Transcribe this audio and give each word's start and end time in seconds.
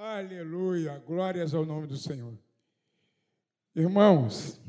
Aleluia, 0.00 1.02
glórias 1.04 1.52
ao 1.52 1.66
nome 1.66 1.88
do 1.88 1.96
Senhor. 1.96 2.32
Irmãos, 3.74 4.60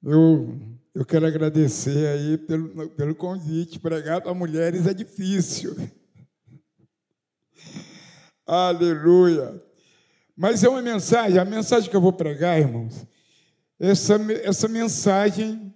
eu, 0.00 0.56
eu 0.94 1.04
quero 1.04 1.26
agradecer 1.26 2.06
aí 2.06 2.38
pelo, 2.38 2.88
pelo 2.90 3.16
convite. 3.16 3.80
Pregar 3.80 4.20
para 4.20 4.32
mulheres 4.32 4.86
é 4.86 4.94
difícil. 4.94 5.74
Aleluia. 8.46 9.60
Mas 10.36 10.62
é 10.62 10.68
uma 10.68 10.82
mensagem, 10.82 11.36
a 11.36 11.44
mensagem 11.44 11.90
que 11.90 11.96
eu 11.96 12.00
vou 12.00 12.12
pregar, 12.12 12.60
irmãos, 12.60 13.04
essa, 13.76 14.14
essa 14.44 14.68
mensagem 14.68 15.74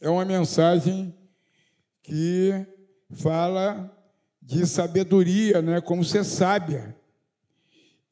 é 0.00 0.08
uma 0.08 0.24
mensagem 0.24 1.14
que 2.02 2.66
fala 3.10 3.93
de 4.44 4.66
sabedoria, 4.66 5.62
né? 5.62 5.80
como 5.80 6.04
ser 6.04 6.22
sábia. 6.24 6.94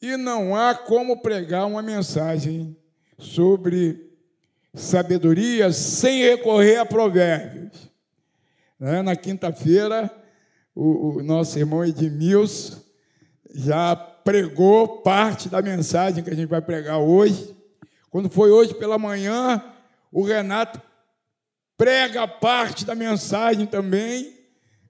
E 0.01 0.17
não 0.17 0.57
há 0.57 0.75
como 0.75 1.21
pregar 1.21 1.67
uma 1.67 1.83
mensagem 1.83 2.77
sobre 3.19 4.11
sabedoria 4.75 5.71
sem 5.71 6.23
recorrer 6.23 6.79
a 6.79 6.87
provérbios. 6.87 7.91
Né? 8.81 9.03
Na 9.03 9.15
quinta-feira, 9.15 10.11
o, 10.75 11.19
o, 11.19 11.23
nosso 11.23 11.59
irmão 11.59 11.85
Edmilson 11.85 12.81
já 13.55 13.95
pregou 13.95 15.03
parte 15.03 15.49
da 15.49 15.61
mensagem 15.61 16.25
que 16.25 16.31
a 16.31 16.35
gente 16.35 16.49
vai 16.49 16.63
pregar 16.63 16.99
hoje. 16.99 17.55
Quando 18.11 18.31
foi 18.31 18.51
hoje 18.51 18.75
pela 18.75 18.99
manhã, 18.99 19.63
o 20.11 20.25
Renato 20.25 20.81
prega 21.77 22.27
parte 22.27 22.87
da 22.87 22.95
mensagem 22.95 23.67
também, 23.67 24.35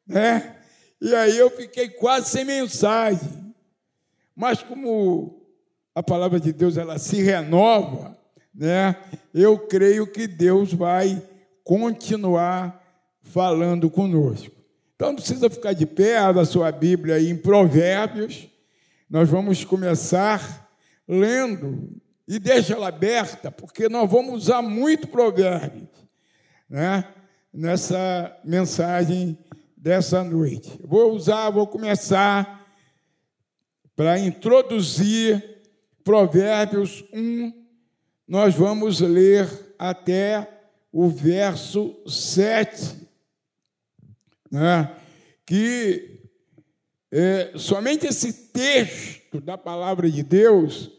né? 0.07 0.62
E 1.03 1.17
aí 1.17 1.37
eu 1.37 1.51
fiquei 1.51 1.89
quase 1.89 2.29
sem 2.29 2.45
mensagem. 2.45 3.53
Mas 4.37 4.63
como 4.63 5.43
a 5.93 6.01
palavra 6.01 6.39
de 6.39 6.53
Deus 6.53 6.77
ela 6.77 6.97
se 6.97 7.21
renova, 7.21 8.17
né? 8.55 8.97
Eu 9.35 9.59
creio 9.59 10.07
que 10.07 10.29
Deus 10.29 10.73
vai 10.73 11.21
continuar 11.65 12.81
falando 13.21 13.91
conosco. 13.91 14.55
Então 14.95 15.09
não 15.09 15.17
precisa 15.17 15.51
ficar 15.51 15.73
de 15.73 15.87
pé, 15.87 16.19
abra 16.19 16.45
sua 16.45 16.71
Bíblia 16.71 17.17
aí 17.17 17.29
em 17.29 17.37
Provérbios. 17.37 18.47
Nós 19.11 19.29
vamos 19.29 19.65
começar 19.65 20.71
lendo 21.09 22.01
e 22.29 22.39
deixa 22.39 22.75
ela 22.75 22.87
aberta, 22.87 23.51
porque 23.51 23.89
nós 23.89 24.09
vamos 24.09 24.45
usar 24.45 24.63
muito 24.63 25.09
Provérbios, 25.09 25.89
né? 26.71 27.05
Nessa 27.53 28.39
mensagem 28.45 29.37
dessa 29.83 30.23
noite. 30.23 30.79
Vou 30.85 31.13
usar, 31.13 31.51
vou 31.51 31.67
começar 31.67 32.73
para 33.97 34.17
introduzir 34.17 35.61
Provérbios 36.05 37.05
1. 37.13 37.53
Nós 38.29 38.55
vamos 38.55 39.01
ler 39.01 39.75
até 39.77 40.49
o 40.93 41.09
verso 41.09 41.97
7, 42.07 43.09
né? 44.53 44.95
que 45.45 46.21
é, 47.11 47.53
somente 47.57 48.07
esse 48.07 48.33
texto 48.33 49.41
da 49.41 49.59
palavra 49.59 50.09
de 50.09 50.23
Deus 50.23 50.93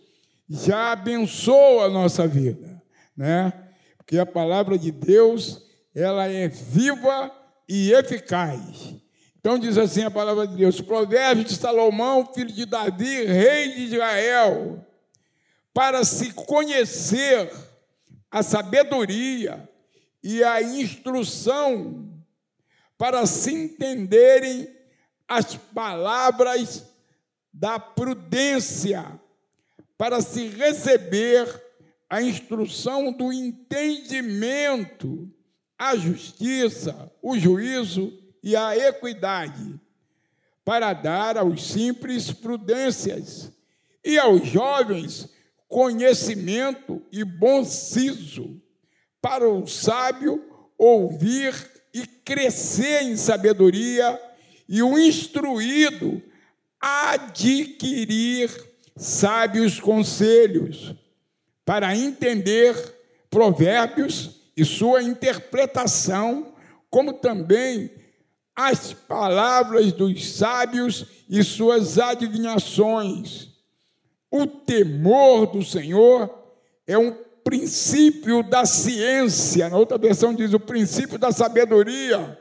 já 0.49 0.91
abençoa 0.91 1.85
a 1.85 1.89
nossa 1.89 2.27
vida, 2.27 2.83
né? 3.15 3.53
Porque 3.95 4.17
a 4.17 4.25
palavra 4.25 4.77
de 4.77 4.91
Deus, 4.91 5.65
ela 5.95 6.27
é 6.27 6.49
viva 6.49 7.31
e 7.75 7.91
eficaz. 7.91 8.93
Então 9.39 9.57
diz 9.57 9.79
assim 9.79 10.03
a 10.03 10.11
palavra 10.11 10.45
de 10.45 10.55
Deus: 10.55 10.79
Provérbios 10.79 11.47
de 11.47 11.55
Salomão, 11.55 12.31
filho 12.31 12.51
de 12.51 12.67
Davi, 12.67 13.25
rei 13.25 13.73
de 13.73 13.95
Israel, 13.95 14.85
para 15.73 16.03
se 16.03 16.31
conhecer 16.33 17.51
a 18.29 18.43
sabedoria 18.43 19.67
e 20.21 20.43
a 20.43 20.61
instrução, 20.61 22.13
para 22.95 23.25
se 23.25 23.51
entenderem 23.51 24.69
as 25.27 25.55
palavras 25.55 26.85
da 27.51 27.79
prudência, 27.79 29.19
para 29.97 30.21
se 30.21 30.45
receber 30.47 31.47
a 32.07 32.21
instrução 32.21 33.11
do 33.11 33.33
entendimento 33.33 35.27
a 35.77 35.95
justiça, 35.95 37.11
o 37.21 37.37
juízo 37.37 38.13
e 38.41 38.55
a 38.55 38.77
equidade, 38.77 39.79
para 40.63 40.93
dar 40.93 41.37
aos 41.37 41.65
simples 41.65 42.31
prudências 42.31 43.51
e 44.03 44.17
aos 44.17 44.47
jovens 44.47 45.29
conhecimento 45.67 47.01
e 47.11 47.23
bom 47.23 47.65
siso, 47.65 48.61
para 49.21 49.49
o 49.49 49.65
sábio 49.65 50.43
ouvir 50.77 51.53
e 51.93 52.05
crescer 52.05 53.03
em 53.03 53.17
sabedoria, 53.17 54.19
e 54.67 54.83
o 54.83 54.97
instruído 54.97 56.21
adquirir 56.79 58.51
sábios 58.95 59.79
conselhos, 59.79 60.93
para 61.65 61.95
entender 61.95 62.75
provérbios 63.29 64.42
e 64.55 64.63
sua 64.63 65.01
interpretação, 65.01 66.53
como 66.89 67.13
também 67.13 67.89
as 68.55 68.93
palavras 68.93 69.91
dos 69.91 70.35
sábios 70.35 71.05
e 71.27 71.43
suas 71.43 71.97
adivinhações. 71.97 73.49
O 74.29 74.45
temor 74.45 75.47
do 75.47 75.63
Senhor 75.63 76.29
é 76.85 76.97
um 76.97 77.11
princípio 77.43 78.43
da 78.43 78.65
ciência, 78.65 79.69
na 79.69 79.77
outra 79.77 79.97
versão 79.97 80.33
diz 80.33 80.53
o 80.53 80.59
princípio 80.59 81.17
da 81.17 81.31
sabedoria. 81.31 82.39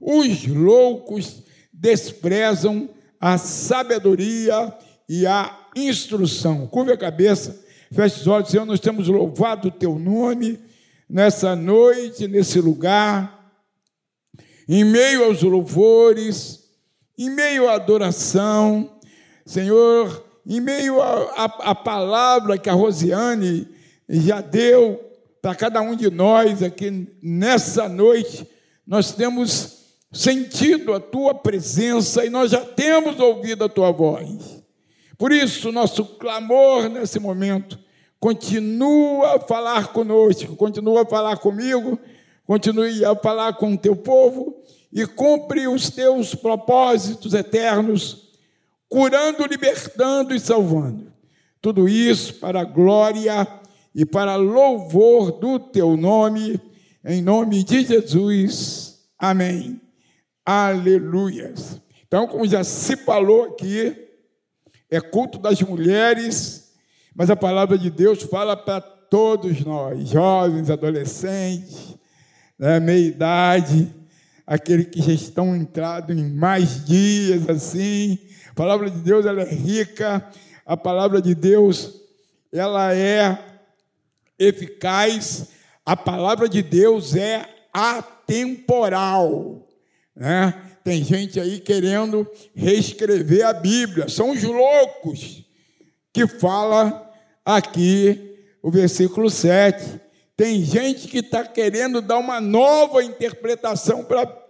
Os 0.00 0.46
loucos 0.46 1.42
desprezam 1.72 2.88
a 3.20 3.38
sabedoria 3.38 4.76
e 5.08 5.26
a 5.26 5.68
instrução. 5.76 6.66
Curva 6.66 6.94
a 6.94 6.98
cabeça, 6.98 7.62
feche 7.92 8.20
os 8.20 8.26
olhos, 8.26 8.48
Senhor, 8.48 8.64
nós 8.64 8.80
temos 8.80 9.08
louvado 9.08 9.68
o 9.68 9.70
teu 9.70 9.98
nome 9.98 10.58
nessa 11.12 11.54
noite, 11.54 12.26
nesse 12.26 12.58
lugar, 12.58 13.52
em 14.66 14.82
meio 14.82 15.24
aos 15.24 15.42
louvores, 15.42 16.70
em 17.18 17.28
meio 17.28 17.68
à 17.68 17.74
adoração, 17.74 18.98
Senhor, 19.44 20.24
em 20.46 20.58
meio 20.58 21.02
à 21.02 21.74
palavra 21.74 22.56
que 22.56 22.70
a 22.70 22.72
Rosiane 22.72 23.68
já 24.08 24.40
deu 24.40 25.04
para 25.42 25.54
cada 25.54 25.82
um 25.82 25.94
de 25.94 26.10
nós 26.10 26.62
aqui 26.62 27.06
nessa 27.22 27.90
noite, 27.90 28.48
nós 28.86 29.12
temos 29.12 29.82
sentido 30.10 30.94
a 30.94 31.00
tua 31.00 31.34
presença 31.34 32.24
e 32.24 32.30
nós 32.30 32.52
já 32.52 32.64
temos 32.64 33.20
ouvido 33.20 33.64
a 33.64 33.68
tua 33.68 33.92
voz. 33.92 34.62
Por 35.18 35.30
isso, 35.30 35.70
nosso 35.70 36.06
clamor 36.06 36.88
nesse 36.88 37.20
momento 37.20 37.81
continua 38.22 39.34
a 39.34 39.40
falar 39.40 39.88
conosco, 39.92 40.54
continua 40.54 41.02
a 41.02 41.04
falar 41.04 41.38
comigo, 41.38 41.98
continue 42.46 43.04
a 43.04 43.16
falar 43.16 43.54
com 43.54 43.72
o 43.72 43.76
teu 43.76 43.96
povo 43.96 44.62
e 44.92 45.04
cumpre 45.04 45.66
os 45.66 45.90
teus 45.90 46.32
propósitos 46.32 47.34
eternos, 47.34 48.28
curando, 48.88 49.44
libertando 49.44 50.32
e 50.32 50.38
salvando. 50.38 51.12
Tudo 51.60 51.88
isso 51.88 52.34
para 52.34 52.60
a 52.60 52.64
glória 52.64 53.44
e 53.92 54.06
para 54.06 54.36
louvor 54.36 55.32
do 55.32 55.58
teu 55.58 55.96
nome, 55.96 56.60
em 57.04 57.20
nome 57.20 57.64
de 57.64 57.84
Jesus. 57.84 59.00
Amém. 59.18 59.80
Aleluias. 60.46 61.80
Então, 62.06 62.28
como 62.28 62.46
já 62.46 62.62
se 62.62 62.96
falou 62.98 63.46
aqui, 63.46 63.96
é 64.88 65.00
culto 65.00 65.40
das 65.40 65.60
mulheres 65.60 66.61
mas 67.14 67.30
a 67.30 67.36
palavra 67.36 67.76
de 67.76 67.90
Deus 67.90 68.22
fala 68.22 68.56
para 68.56 68.80
todos 68.80 69.60
nós, 69.60 70.08
jovens, 70.08 70.70
adolescentes, 70.70 71.96
né, 72.58 72.80
meia 72.80 73.06
idade, 73.06 73.94
aqueles 74.46 74.86
que 74.86 75.02
já 75.02 75.12
estão 75.12 75.54
entrados 75.54 76.16
em 76.16 76.30
mais 76.30 76.84
dias 76.84 77.48
assim. 77.48 78.18
A 78.50 78.54
palavra 78.54 78.90
de 78.90 78.98
Deus 78.98 79.26
ela 79.26 79.42
é 79.42 79.52
rica, 79.52 80.26
a 80.64 80.76
palavra 80.76 81.20
de 81.20 81.34
Deus 81.34 82.00
ela 82.50 82.94
é 82.94 83.38
eficaz, 84.38 85.48
a 85.84 85.96
palavra 85.96 86.48
de 86.48 86.62
Deus 86.62 87.14
é 87.14 87.46
atemporal. 87.72 89.68
Né? 90.16 90.54
Tem 90.82 91.04
gente 91.04 91.38
aí 91.38 91.60
querendo 91.60 92.26
reescrever 92.54 93.46
a 93.46 93.52
Bíblia, 93.52 94.08
são 94.08 94.30
os 94.30 94.42
loucos 94.42 95.41
que 96.12 96.26
fala 96.26 97.10
aqui 97.44 98.38
o 98.62 98.70
versículo 98.70 99.30
7. 99.30 100.00
Tem 100.36 100.62
gente 100.64 101.08
que 101.08 101.18
está 101.18 101.44
querendo 101.44 102.00
dar 102.00 102.18
uma 102.18 102.40
nova 102.40 103.02
interpretação 103.02 104.04
para 104.04 104.42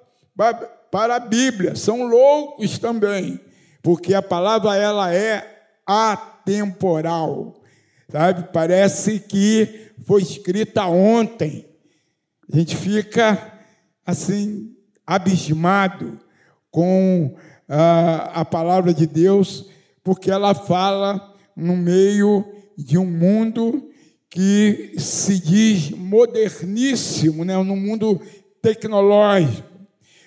para 0.93 1.17
a 1.17 1.21
Bíblia, 1.21 1.75
são 1.75 2.07
loucos 2.07 2.79
também, 2.79 3.41
porque 3.83 4.13
a 4.13 4.21
palavra 4.21 4.77
ela 4.77 5.13
é 5.15 5.65
atemporal. 5.87 7.55
Sabe? 8.11 8.53
Parece 8.53 9.19
que 9.19 9.91
foi 10.05 10.21
escrita 10.21 10.85
ontem. 10.85 11.67
A 12.53 12.59
gente 12.59 12.77
fica 12.77 13.55
assim 14.05 14.77
abismado 15.07 16.21
com 16.71 17.35
a, 17.67 18.41
a 18.41 18.45
palavra 18.45 18.93
de 18.93 19.07
Deus, 19.07 19.71
porque 20.05 20.31
ela 20.31 20.55
fala 20.55 21.32
no 21.57 21.77
meio 21.77 22.45
de 22.77 22.99
um 22.99 23.07
mundo 23.07 23.91
que 24.29 24.95
se 24.99 25.39
diz 25.39 25.91
moderníssimo, 25.91 27.45
né? 27.45 27.57
no 27.63 27.77
mundo 27.77 28.21
tecnológico. 28.61 29.69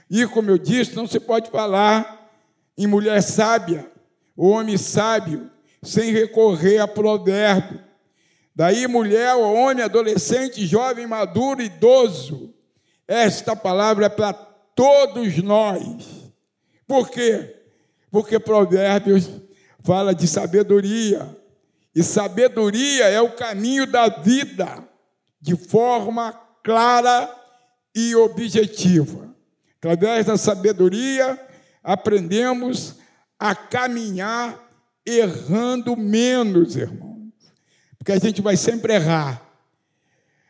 E, 0.09 0.27
como 0.27 0.51
eu 0.51 0.57
disse, 0.57 0.95
não 0.95 1.07
se 1.07 1.19
pode 1.19 1.49
falar 1.49 2.29
em 2.77 2.85
mulher 2.85 3.21
sábia, 3.21 3.89
homem 4.37 4.77
sábio, 4.77 5.49
sem 5.81 6.11
recorrer 6.11 6.79
a 6.79 6.87
provérbio. 6.87 7.83
Daí, 8.55 8.87
mulher, 8.87 9.35
homem, 9.35 9.83
adolescente, 9.83 10.65
jovem, 10.65 11.07
maduro, 11.07 11.61
idoso. 11.61 12.53
Esta 13.07 13.55
palavra 13.55 14.05
é 14.05 14.09
para 14.09 14.33
todos 14.33 15.37
nós. 15.37 16.31
Por 16.87 17.09
quê? 17.09 17.55
Porque 18.11 18.39
Provérbios 18.39 19.29
fala 19.85 20.13
de 20.15 20.27
sabedoria. 20.27 21.29
E 21.95 22.03
sabedoria 22.03 23.05
é 23.05 23.21
o 23.21 23.31
caminho 23.31 23.85
da 23.85 24.09
vida, 24.09 24.83
de 25.39 25.55
forma 25.55 26.33
clara 26.63 27.33
e 27.95 28.15
objetiva. 28.15 29.33
Através 29.77 30.25
da 30.25 30.35
sabedoria, 30.35 31.39
aprendemos 31.83 32.95
a 33.39 33.53
caminhar 33.53 34.59
errando 35.05 35.95
menos, 35.95 36.75
irmãos. 36.75 37.31
Porque 37.97 38.11
a 38.11 38.19
gente 38.19 38.41
vai 38.41 38.57
sempre 38.57 38.95
errar. 38.95 39.41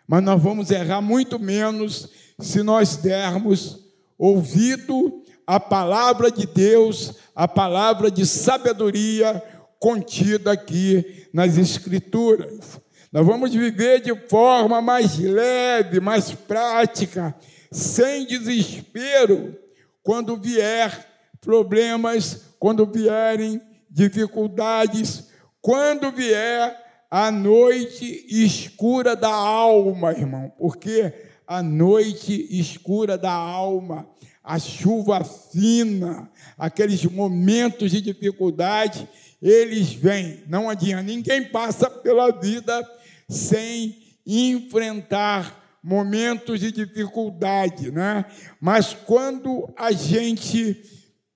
Mas 0.07 0.23
nós 0.23 0.41
vamos 0.41 0.71
errar 0.71 1.01
muito 1.01 1.37
menos 1.37 2.09
se 2.39 2.63
nós 2.63 2.95
dermos 2.95 3.85
ouvido 4.17 5.24
à 5.45 5.59
palavra 5.59 6.31
de 6.31 6.45
Deus, 6.45 7.13
a 7.35 7.47
palavra 7.47 8.09
de 8.09 8.25
sabedoria 8.25 9.41
contida 9.79 10.51
aqui 10.51 11.27
nas 11.33 11.57
Escrituras. 11.57 12.81
Nós 13.11 13.25
vamos 13.25 13.53
viver 13.53 14.01
de 14.01 14.13
forma 14.27 14.81
mais 14.81 15.17
leve, 15.17 15.99
mais 15.99 16.31
prática, 16.31 17.35
sem 17.71 18.25
desespero, 18.25 19.55
quando 20.03 20.37
vier 20.37 21.05
problemas, 21.39 22.41
quando 22.59 22.85
vierem 22.85 23.61
dificuldades, 23.89 25.25
quando 25.61 26.11
vier 26.11 26.75
a 27.09 27.31
noite 27.31 28.25
escura 28.29 29.15
da 29.15 29.33
alma, 29.33 30.11
irmão, 30.11 30.51
porque 30.57 31.13
a 31.47 31.61
noite 31.61 32.47
escura 32.49 33.17
da 33.17 33.31
alma, 33.31 34.07
a 34.45 34.59
chuva 34.59 35.23
fina, 35.23 36.29
aqueles 36.57 37.03
momentos 37.05 37.91
de 37.91 37.99
dificuldade, 37.99 39.07
eles 39.41 39.91
vêm, 39.91 40.43
não 40.47 40.69
adianta, 40.69 41.03
ninguém 41.03 41.43
passa 41.43 41.89
pela 41.89 42.31
vida 42.31 42.87
sem 43.27 43.97
enfrentar 44.25 45.79
momentos 45.83 46.59
de 46.59 46.71
dificuldade, 46.71 47.91
né? 47.91 48.25
Mas 48.61 48.93
quando 48.93 49.71
a 49.75 49.91
gente 49.91 50.81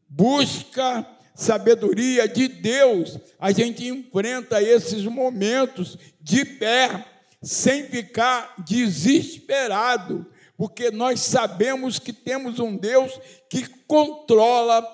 busca 0.07 1.05
sabedoria 1.35 2.27
de 2.27 2.47
Deus, 2.47 3.17
a 3.39 3.51
gente 3.51 3.87
enfrenta 3.87 4.61
esses 4.61 5.03
momentos 5.05 5.97
de 6.21 6.43
pé, 6.43 7.05
sem 7.41 7.85
ficar 7.85 8.55
desesperado, 8.67 10.25
porque 10.59 10.91
nós 10.91 11.21
sabemos 11.21 11.99
que 11.99 12.11
temos 12.11 12.59
um 12.59 12.75
Deus 12.75 13.17
que 13.49 13.65
controla 13.87 14.85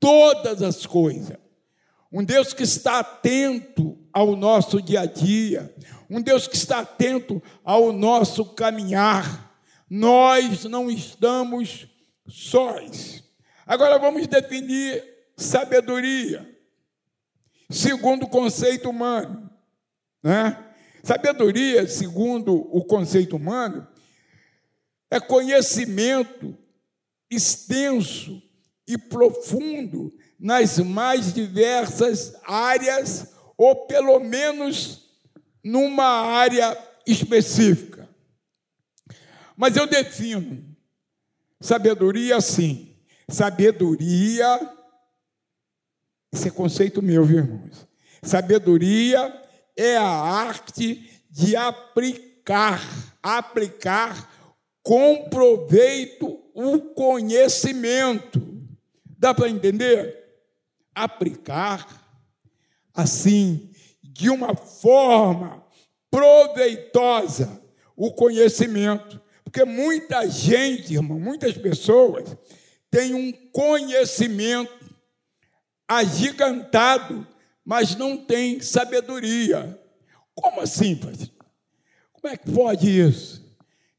todas 0.00 0.60
as 0.62 0.84
coisas. 0.84 1.36
Um 2.12 2.24
Deus 2.24 2.52
que 2.52 2.64
está 2.64 2.98
atento 2.98 3.96
ao 4.12 4.34
nosso 4.34 4.82
dia 4.82 5.02
a 5.02 5.06
dia, 5.06 5.72
um 6.10 6.20
Deus 6.20 6.48
que 6.48 6.56
está 6.56 6.80
atento 6.80 7.40
ao 7.62 7.92
nosso 7.92 8.46
caminhar. 8.46 9.56
Nós 9.88 10.64
não 10.64 10.90
estamos 10.90 11.86
sós. 12.26 13.22
Agora 13.64 14.00
vamos 14.00 14.26
definir 14.26 15.04
sabedoria, 15.36 16.52
segundo 17.70 18.24
o 18.24 18.28
conceito 18.28 18.90
humano. 18.90 19.48
Né? 20.20 20.64
Sabedoria, 21.04 21.86
segundo 21.86 22.56
o 22.76 22.84
conceito 22.84 23.36
humano, 23.36 23.86
é 25.10 25.20
conhecimento 25.20 26.56
extenso 27.30 28.42
e 28.86 28.96
profundo 28.96 30.12
nas 30.38 30.78
mais 30.78 31.32
diversas 31.32 32.34
áreas, 32.44 33.34
ou 33.56 33.86
pelo 33.86 34.20
menos 34.20 35.10
numa 35.64 36.04
área 36.04 36.76
específica. 37.06 38.08
Mas 39.56 39.76
eu 39.76 39.86
defino 39.86 40.76
sabedoria 41.60 42.36
assim: 42.36 42.94
sabedoria, 43.28 44.72
esse 46.32 46.48
é 46.48 46.50
conceito 46.50 47.02
meu, 47.02 47.24
viu, 47.24 47.38
irmãos? 47.38 47.86
Sabedoria 48.22 49.42
é 49.76 49.96
a 49.96 50.08
arte 50.08 51.22
de 51.30 51.56
aplicar, 51.56 52.80
aplicar 53.22 54.35
com 54.86 55.28
proveito 55.28 56.40
o 56.54 56.78
conhecimento. 56.78 58.40
Dá 59.18 59.34
para 59.34 59.48
entender? 59.48 60.16
Aplicar 60.94 62.08
assim 62.94 63.72
de 64.00 64.30
uma 64.30 64.54
forma 64.54 65.60
proveitosa 66.08 67.60
o 67.96 68.12
conhecimento. 68.12 69.20
Porque 69.42 69.64
muita 69.64 70.28
gente, 70.28 70.94
irmão, 70.94 71.18
muitas 71.18 71.58
pessoas 71.58 72.36
têm 72.88 73.12
um 73.12 73.32
conhecimento 73.50 74.94
agigantado, 75.88 77.26
mas 77.64 77.96
não 77.96 78.16
tem 78.16 78.60
sabedoria. 78.60 79.76
Como 80.32 80.60
assim, 80.60 80.94
pastor? 80.94 81.28
Como 82.12 82.32
é 82.32 82.36
que 82.36 82.52
pode 82.52 82.88
isso? 82.88 83.45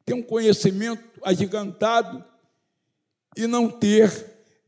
Ter 0.08 0.14
um 0.14 0.24
conhecimento 0.24 1.04
agigantado 1.22 2.24
e 3.36 3.46
não 3.46 3.70
ter 3.70 4.10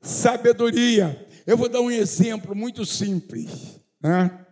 sabedoria. 0.01 1.25
Eu 1.47 1.55
vou 1.55 1.69
dar 1.69 1.79
um 1.79 1.89
exemplo 1.89 2.53
muito 2.53 2.85
simples. 2.85 3.79
Né? 4.01 4.45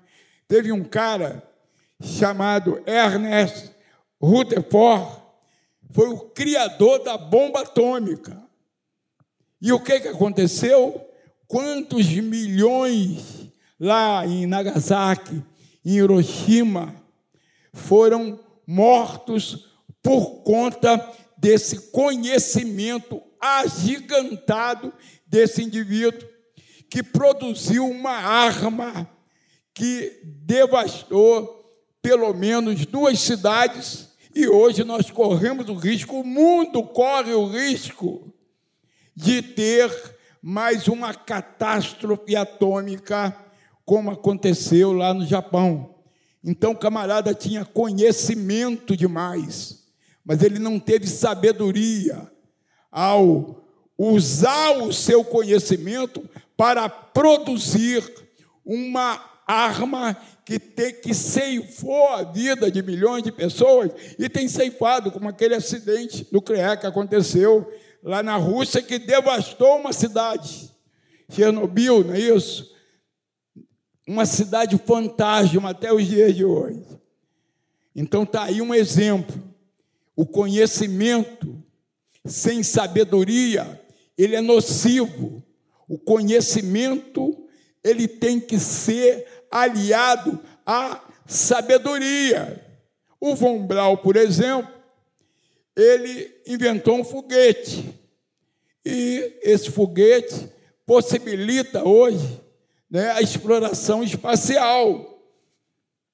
Teve 0.48 0.72
um 0.72 0.86
cara 0.86 1.44
chamado 2.02 2.82
Ernest 2.88 3.70
Rutherford, 4.22 5.22
foi 5.92 6.08
o 6.08 6.20
criador 6.20 7.04
da 7.04 7.18
bomba 7.18 7.64
atômica. 7.64 8.42
E 9.62 9.74
o 9.74 9.82
que, 9.82 10.00
que 10.00 10.08
aconteceu? 10.08 11.06
Quantos 11.50 12.08
milhões 12.08 13.52
lá 13.78 14.26
em 14.26 14.46
Nagasaki, 14.46 15.44
em 15.84 15.96
Hiroshima, 15.98 16.96
foram 17.74 18.40
mortos 18.66 19.67
por 20.08 20.42
conta 20.42 21.06
desse 21.38 21.92
conhecimento 21.92 23.22
agigantado 23.42 24.94
desse 25.26 25.62
indivíduo 25.62 26.26
que 26.90 27.04
produziu 27.04 27.86
uma 27.86 28.14
arma 28.14 29.06
que 29.74 30.22
devastou 30.24 31.78
pelo 32.02 32.34
menos 32.34 32.86
duas 32.86 33.20
cidades 33.20 34.08
e 34.34 34.48
hoje 34.48 34.86
nós 34.86 35.12
corremos 35.12 35.68
o 35.68 35.74
risco, 35.74 36.22
o 36.22 36.26
mundo 36.26 36.84
corre 36.84 37.34
o 37.34 37.46
risco 37.46 38.34
de 39.14 39.42
ter 39.42 39.92
mais 40.42 40.88
uma 40.88 41.14
catástrofe 41.14 42.34
atômica, 42.34 43.38
como 43.84 44.12
aconteceu 44.12 44.94
lá 44.94 45.14
no 45.14 45.26
Japão. 45.26 45.96
Então, 46.42 46.74
camarada 46.74 47.34
tinha 47.34 47.66
conhecimento 47.66 48.96
demais, 48.96 49.87
mas 50.28 50.44
ele 50.44 50.60
não 50.60 50.78
teve 50.78 51.08
sabedoria 51.08 52.30
ao 52.92 53.66
usar 53.98 54.72
o 54.72 54.92
seu 54.92 55.24
conhecimento 55.24 56.30
para 56.58 56.90
produzir 56.90 58.04
uma 58.66 59.24
arma 59.48 60.18
que 60.44 60.60
tem 60.60 60.94
que 60.94 61.14
ceifou 61.14 62.10
a 62.10 62.24
vida 62.24 62.70
de 62.70 62.84
milhões 62.84 63.24
de 63.24 63.32
pessoas 63.32 63.90
e 64.20 64.28
tem 64.28 64.50
ceifado, 64.50 65.12
como 65.12 65.30
aquele 65.30 65.56
acidente 65.56 66.28
nuclear 66.30 66.78
que 66.78 66.86
aconteceu 66.86 67.66
lá 68.04 68.22
na 68.22 68.36
Rússia 68.36 68.82
que 68.82 69.00
devastou 69.00 69.78
uma 69.78 69.94
cidade, 69.94 70.70
Chernobyl, 71.30 72.04
não 72.04 72.14
é 72.14 72.20
isso? 72.20 72.76
Uma 74.06 74.26
cidade 74.26 74.78
fantasma 74.78 75.70
até 75.70 75.94
os 75.94 76.06
dias 76.06 76.36
de 76.36 76.44
hoje. 76.44 76.86
Então 77.96 78.24
está 78.24 78.44
aí 78.44 78.62
um 78.62 78.74
exemplo. 78.74 79.48
O 80.18 80.26
conhecimento 80.26 81.64
sem 82.26 82.64
sabedoria, 82.64 83.80
ele 84.18 84.36
é 84.36 84.42
nocivo. 84.42 85.44
O 85.88 86.00
conhecimento, 86.00 87.48
ele 87.84 88.08
tem 88.08 88.40
que 88.40 88.58
ser 88.58 89.46
aliado 89.52 90.40
à 90.66 91.08
sabedoria. 91.28 92.66
O 93.22 93.36
Von 93.36 93.68
Braun, 93.68 93.96
por 93.98 94.16
exemplo, 94.16 94.74
ele 95.76 96.36
inventou 96.48 96.96
um 97.00 97.04
foguete. 97.04 97.94
E 98.84 99.40
esse 99.44 99.70
foguete 99.70 100.50
possibilita 100.84 101.88
hoje 101.88 102.42
né, 102.90 103.12
a 103.12 103.22
exploração 103.22 104.04
espacial, 104.04 105.22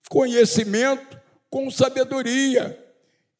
conhecimento 0.09 1.17
com 1.49 1.71
sabedoria. 1.71 2.82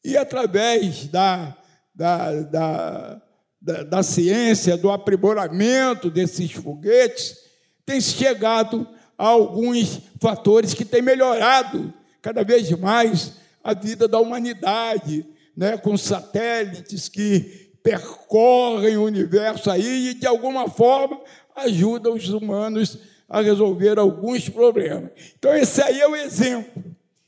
E 0.04 0.16
através 0.16 1.06
da, 1.08 1.56
da, 1.94 2.42
da, 2.42 3.22
da, 3.60 3.82
da 3.84 4.02
ciência, 4.02 4.76
do 4.76 4.90
aprimoramento 4.90 6.10
desses 6.10 6.52
foguetes, 6.52 7.38
tem 7.86 8.00
chegado 8.00 8.86
a 9.16 9.26
alguns 9.26 10.00
fatores 10.20 10.74
que 10.74 10.84
têm 10.84 11.00
melhorado 11.00 11.92
cada 12.20 12.42
vez 12.42 12.70
mais 12.72 13.32
a 13.62 13.72
vida 13.72 14.06
da 14.06 14.18
humanidade, 14.18 15.24
né, 15.56 15.78
com 15.78 15.96
satélites 15.96 17.08
que 17.08 17.70
percorrem 17.82 18.96
o 18.96 19.04
universo 19.04 19.70
aí 19.70 20.10
e, 20.10 20.14
de 20.14 20.26
alguma 20.26 20.68
forma, 20.68 21.20
ajudam 21.56 22.14
os 22.14 22.28
humanos 22.28 22.98
a 23.28 23.40
resolver 23.40 23.98
alguns 23.98 24.48
problemas. 24.48 25.10
Então, 25.38 25.54
esse 25.54 25.82
aí 25.82 26.00
é 26.00 26.08
o 26.08 26.16
exemplo. 26.16 26.82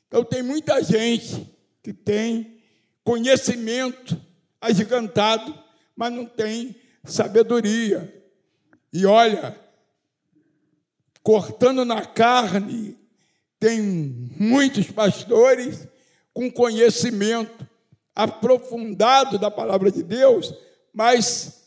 Então, 0.08 0.24
tem 0.24 0.42
muita 0.42 0.82
gente 0.82 1.46
que 1.82 1.92
tem 1.92 2.55
conhecimento 3.06 4.20
agigantado, 4.60 5.56
mas 5.94 6.12
não 6.12 6.26
tem 6.26 6.74
sabedoria. 7.04 8.12
E 8.92 9.06
olha, 9.06 9.56
cortando 11.22 11.84
na 11.84 12.04
carne, 12.04 12.98
tem 13.60 13.80
muitos 13.80 14.90
pastores 14.90 15.86
com 16.34 16.50
conhecimento 16.50 17.64
aprofundado 18.12 19.38
da 19.38 19.52
palavra 19.52 19.92
de 19.92 20.02
Deus, 20.02 20.52
mas 20.92 21.62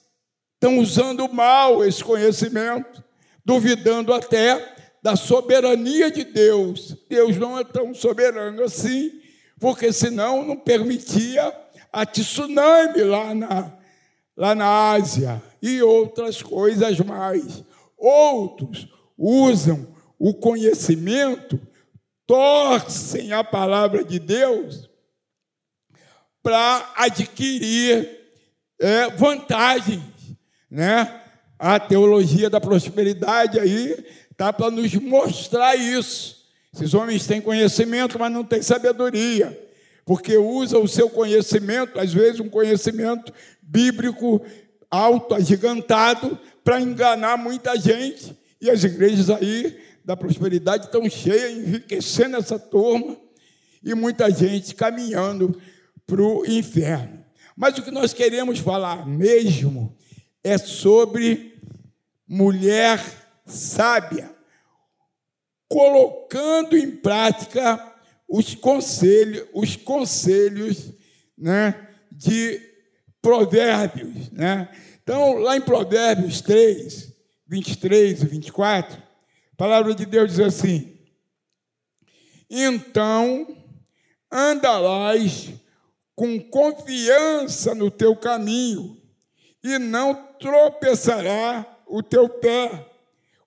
estão 0.56 0.78
usando 0.78 1.32
mal 1.32 1.86
esse 1.86 2.04
conhecimento, 2.04 3.02
duvidando 3.46 4.14
até 4.14 4.76
da 5.02 5.16
soberania 5.16 6.12
de 6.12 6.26
Deus. 6.26 6.98
Deus 7.08 7.38
não 7.38 7.58
é 7.58 7.64
tão 7.64 7.94
soberano 7.94 8.62
assim, 8.62 9.19
porque 9.60 9.92
senão 9.92 10.46
não 10.46 10.56
permitia 10.56 11.54
a 11.92 12.06
tsunami 12.06 13.04
lá 13.04 13.34
na, 13.34 13.78
lá 14.36 14.56
na 14.56 14.92
Ásia 14.92 15.42
e 15.62 15.82
outras 15.82 16.42
coisas 16.42 17.00
mais. 17.00 17.64
Outros 17.98 18.88
usam 19.18 19.88
o 20.18 20.34
conhecimento 20.34 21.60
torcem 22.30 23.34
a 23.34 23.44
palavra 23.44 24.04
de 24.04 24.20
Deus 24.20 24.88
para 26.44 26.94
adquirir 26.96 28.08
é, 28.80 29.10
vantagens, 29.10 30.04
né? 30.70 31.24
A 31.58 31.80
teologia 31.80 32.50
da 32.50 32.62
prosperidade 32.62 33.60
aí 33.60 34.06
tá 34.38 34.54
para 34.54 34.70
nos 34.72 34.94
mostrar 34.94 35.76
isso. 35.76 36.39
Esses 36.74 36.94
homens 36.94 37.26
têm 37.26 37.42
conhecimento, 37.42 38.20
mas 38.20 38.32
não 38.32 38.44
têm 38.44 38.62
sabedoria, 38.62 39.58
porque 40.06 40.38
usa 40.38 40.78
o 40.78 40.88
seu 40.88 41.10
conhecimento, 41.10 42.00
às 42.00 42.14
vezes 42.14 42.40
um 42.40 42.50
conhecimento 42.50 43.34
bíblico 43.62 44.42
alto, 44.90 45.36
agigantado, 45.36 46.38
para 46.64 46.82
enganar 46.82 47.38
muita 47.38 47.78
gente. 47.80 48.38
E 48.62 48.70
as 48.70 48.84
igrejas 48.84 49.30
aí 49.30 49.80
da 50.04 50.18
prosperidade 50.18 50.86
estão 50.86 51.10
cheias, 51.10 51.52
enriquecendo 51.52 52.38
essa 52.38 52.58
turma 52.58 53.18
e 53.84 53.94
muita 53.94 54.30
gente 54.30 54.76
caminhando 54.76 55.60
para 56.06 56.22
o 56.22 56.46
inferno. 56.46 57.24
Mas 57.56 57.78
o 57.78 57.84
que 57.84 57.92
nós 57.92 58.14
queremos 58.14 58.60
falar 58.60 59.08
mesmo 59.08 59.96
é 60.44 60.58
sobre 60.58 61.60
mulher 62.28 63.00
sábia, 63.46 64.32
colocando 65.70 66.76
em 66.76 66.90
prática 66.90 67.94
os 68.28 68.56
conselhos, 68.56 69.48
os 69.54 69.76
conselhos 69.76 70.92
né, 71.38 71.88
de 72.12 72.60
Provérbios. 73.22 74.32
Né? 74.32 74.68
Então, 75.02 75.38
lá 75.38 75.56
em 75.56 75.62
Provérbios 75.62 76.42
3, 76.42 77.14
23 77.48 78.24
e 78.24 78.26
24, 78.26 78.98
a 78.98 79.56
palavra 79.56 79.94
de 79.94 80.06
Deus 80.06 80.32
diz 80.32 80.40
assim: 80.40 81.00
Então 82.50 83.48
andarás 84.32 85.50
com 86.16 86.40
confiança 86.40 87.74
no 87.74 87.90
teu 87.90 88.16
caminho, 88.16 89.02
e 89.64 89.78
não 89.80 90.14
tropeçará 90.40 91.66
o 91.88 92.04
teu 92.04 92.28
pé. 92.30 92.88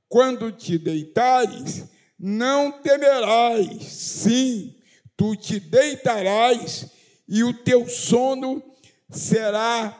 Quando 0.09 0.52
te 0.52 0.76
deitares, 0.76 1.85
não 2.25 2.71
temerás, 2.71 3.83
sim, 3.83 4.76
tu 5.17 5.35
te 5.35 5.59
deitarás 5.59 6.87
e 7.26 7.43
o 7.43 7.52
teu 7.52 7.88
sono 7.88 8.62
será 9.11 9.99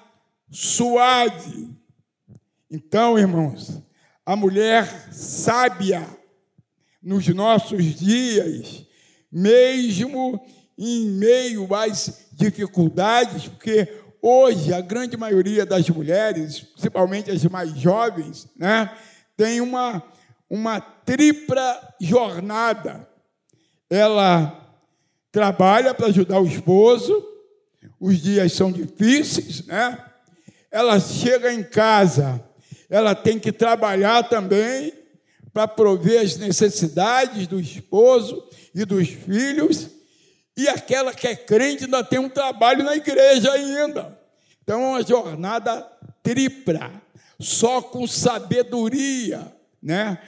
suave. 0.49 1.69
Então, 2.71 3.19
irmãos, 3.19 3.83
a 4.25 4.37
mulher 4.37 5.13
sábia 5.13 6.07
nos 7.03 7.27
nossos 7.27 7.85
dias, 7.97 8.87
mesmo 9.31 10.41
em 10.79 11.07
meio 11.07 11.75
às 11.75 12.29
dificuldades, 12.33 13.49
porque 13.49 14.01
hoje 14.23 14.73
a 14.73 14.81
grande 14.81 15.17
maioria 15.17 15.67
das 15.67 15.91
mulheres, 15.91 16.61
principalmente 16.61 17.33
as 17.33 17.43
mais 17.47 17.77
jovens, 17.77 18.49
né, 18.57 18.97
tem 19.37 19.61
uma, 19.61 20.03
uma 20.53 20.81
tripla 20.81 21.95
jornada. 22.01 23.09
Ela 23.89 24.77
trabalha 25.33 25.95
para 25.95 26.07
ajudar 26.07 26.41
o 26.41 26.47
esposo, 26.47 27.27
os 27.99 28.21
dias 28.21 28.53
são 28.53 28.71
difíceis, 28.71 29.67
né? 29.67 29.99
Ela 30.71 31.01
chega 31.01 31.53
em 31.53 31.63
casa 31.63 32.41
ela 32.93 33.15
tem 33.15 33.39
que 33.39 33.51
trabalhar 33.51 34.29
também 34.29 34.93
para 35.51 35.67
prover 35.67 36.21
as 36.21 36.37
necessidades 36.37 37.47
do 37.47 37.59
esposo 37.59 38.47
e 38.75 38.85
dos 38.85 39.09
filhos, 39.09 39.89
e 40.55 40.69
aquela 40.69 41.15
que 41.15 41.27
é 41.27 41.35
crente 41.35 41.85
ainda 41.85 42.05
tem 42.05 42.19
um 42.19 42.29
trabalho 42.29 42.85
na 42.85 42.95
igreja 42.95 43.51
ainda. 43.51 44.19
Então 44.63 44.79
é 44.83 44.89
uma 44.89 45.03
jornada 45.03 45.81
tripla, 46.23 46.93
só 47.41 47.81
com 47.81 48.07
sabedoria, 48.07 49.51
né? 49.83 50.19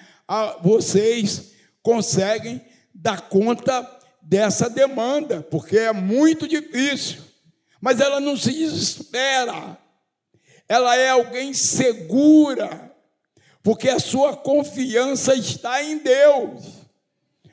Vocês 0.62 1.52
conseguem 1.82 2.64
dar 2.94 3.28
conta 3.28 3.88
dessa 4.22 4.70
demanda, 4.70 5.42
porque 5.50 5.76
é 5.76 5.92
muito 5.92 6.48
difícil. 6.48 7.22
Mas 7.80 8.00
ela 8.00 8.20
não 8.20 8.36
se 8.36 8.50
desespera. 8.52 9.78
Ela 10.66 10.96
é 10.96 11.10
alguém 11.10 11.52
segura, 11.52 12.90
porque 13.62 13.90
a 13.90 13.98
sua 13.98 14.34
confiança 14.34 15.34
está 15.34 15.82
em 15.82 15.98
Deus, 15.98 16.64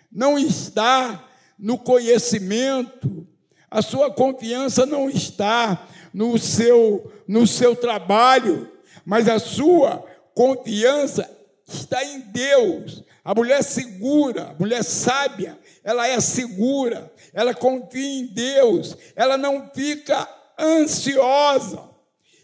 não 0.09 0.39
está 0.39 1.27
no 1.59 1.77
conhecimento, 1.77 3.27
a 3.69 3.81
sua 3.81 4.11
confiança 4.11 4.85
não 4.85 5.09
está 5.09 5.87
no 6.13 6.37
seu, 6.37 7.11
no 7.27 7.45
seu 7.45 7.75
trabalho, 7.75 8.71
mas 9.05 9.27
a 9.27 9.39
sua 9.39 10.05
confiança 10.33 11.29
está 11.73 12.03
em 12.03 12.19
Deus. 12.19 13.03
A 13.23 13.35
mulher 13.35 13.63
segura, 13.63 14.49
a 14.49 14.53
mulher 14.53 14.83
sábia, 14.83 15.57
ela 15.83 16.07
é 16.07 16.19
segura, 16.19 17.11
ela 17.33 17.53
confia 17.53 18.19
em 18.19 18.27
Deus, 18.27 18.97
ela 19.15 19.37
não 19.37 19.69
fica 19.73 20.27
ansiosa 20.59 21.91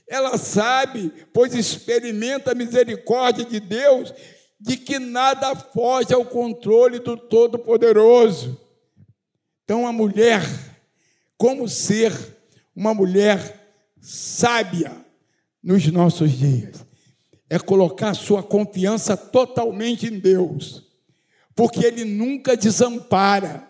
ela 0.07 0.37
sabe, 0.37 1.11
pois 1.33 1.53
experimenta 1.53 2.51
a 2.51 2.55
misericórdia 2.55 3.43
de 3.43 3.59
Deus, 3.59 4.13
de 4.59 4.77
que 4.77 4.97
nada 4.97 5.53
foge 5.55 6.13
ao 6.13 6.25
controle 6.25 6.99
do 6.99 7.17
Todo-Poderoso. 7.17 8.59
Então, 9.63 9.85
a 9.85 9.91
mulher, 9.91 10.41
como 11.37 11.67
ser 11.67 12.13
uma 12.73 12.93
mulher 12.93 13.69
sábia 13.99 14.93
nos 15.61 15.85
nossos 15.87 16.31
dias 16.31 16.86
é 17.49 17.57
colocar 17.57 18.13
sua 18.13 18.43
confiança 18.43 19.15
totalmente 19.15 20.07
em 20.07 20.19
Deus, 20.19 20.83
porque 21.55 21.85
Ele 21.85 22.03
nunca 22.03 22.57
desampara, 22.57 23.67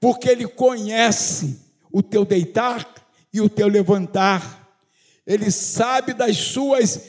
porque 0.00 0.28
Ele 0.28 0.46
conhece 0.46 1.60
o 1.92 2.02
teu 2.02 2.24
deitar 2.24 2.88
e 3.32 3.40
o 3.40 3.48
teu 3.48 3.66
levantar, 3.66 4.76
Ele 5.26 5.50
sabe 5.50 6.12
das 6.12 6.36
suas, 6.36 7.00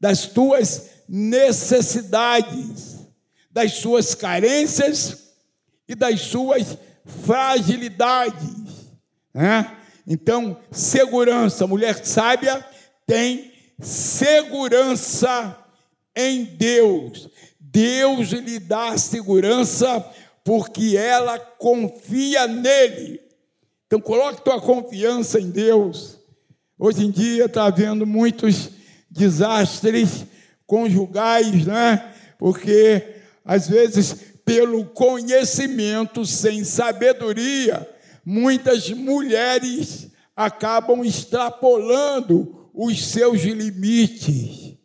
das 0.00 0.26
tuas 0.26 0.90
necessidades, 1.08 2.98
das 3.50 3.74
suas 3.74 4.14
carências 4.14 5.28
e 5.88 5.94
das 5.94 6.20
suas 6.20 6.76
fragilidades, 7.04 8.88
né? 9.32 9.76
Então, 10.06 10.58
segurança, 10.70 11.66
mulher 11.66 12.04
sábia 12.04 12.64
tem 13.06 13.47
segurança 13.80 15.56
em 16.14 16.44
Deus. 16.44 17.28
Deus 17.60 18.30
lhe 18.30 18.58
dá 18.58 18.96
segurança 18.96 20.04
porque 20.44 20.96
ela 20.96 21.38
confia 21.38 22.46
nele. 22.46 23.20
Então 23.86 24.00
coloque 24.00 24.42
tua 24.42 24.60
confiança 24.60 25.40
em 25.40 25.50
Deus. 25.50 26.18
Hoje 26.78 27.04
em 27.04 27.10
dia 27.10 27.44
está 27.46 27.66
havendo 27.66 28.06
muitos 28.06 28.70
desastres 29.10 30.24
conjugais, 30.66 31.66
né? 31.66 32.14
Porque 32.38 33.16
às 33.44 33.68
vezes 33.68 34.16
pelo 34.44 34.86
conhecimento 34.86 36.24
sem 36.24 36.64
sabedoria, 36.64 37.86
muitas 38.24 38.88
mulheres 38.90 40.08
acabam 40.34 41.04
extrapolando 41.04 42.57
os 42.80 43.06
seus 43.06 43.42
limites, 43.42 44.76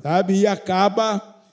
sabe? 0.00 0.34
E 0.34 0.46
acaba 0.46 1.44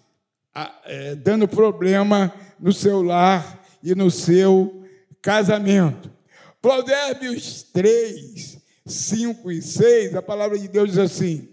é, 0.85 1.15
dando 1.15 1.47
problema 1.47 2.31
no 2.59 2.71
seu 2.71 3.01
lar 3.01 3.65
e 3.81 3.95
no 3.95 4.11
seu 4.11 4.87
casamento. 5.23 6.11
Provérbios 6.61 7.63
3, 7.73 8.59
5 8.85 9.51
e 9.51 9.59
6, 9.59 10.15
a 10.15 10.21
palavra 10.21 10.59
de 10.59 10.67
Deus 10.67 10.91
diz 10.91 10.99
assim: 10.99 11.51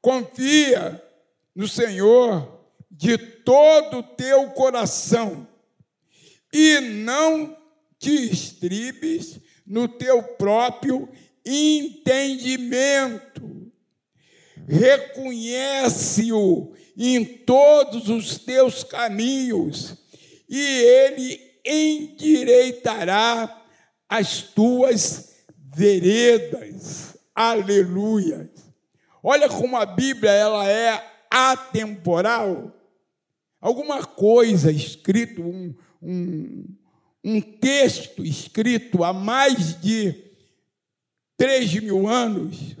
Confia 0.00 1.02
no 1.54 1.68
Senhor 1.68 2.58
de 2.90 3.18
todo 3.18 3.98
o 3.98 4.02
teu 4.02 4.48
coração 4.52 5.46
e 6.50 6.80
não 6.80 7.54
te 7.98 8.32
estribes 8.32 9.40
no 9.66 9.86
teu 9.86 10.22
próprio 10.22 11.06
entendimento. 11.48 13.72
Reconhece-o 14.68 16.74
em 16.96 17.24
todos 17.24 18.08
os 18.08 18.38
teus 18.38 18.84
caminhos, 18.84 19.96
e 20.48 20.60
ele 20.60 21.40
endireitará 21.64 23.64
as 24.08 24.42
tuas 24.42 25.34
veredas. 25.74 27.16
Aleluia. 27.34 28.48
Olha 29.22 29.48
como 29.48 29.76
a 29.76 29.86
Bíblia 29.86 30.32
ela 30.32 30.68
é 30.68 31.04
atemporal. 31.30 32.74
Alguma 33.60 34.04
coisa 34.04 34.72
escrito, 34.72 35.42
um, 35.42 35.74
um, 36.02 36.64
um 37.24 37.40
texto 37.40 38.24
escrito 38.24 39.04
há 39.04 39.12
mais 39.12 39.80
de 39.80 40.27
três 41.38 41.72
mil 41.72 42.08
anos, 42.08 42.76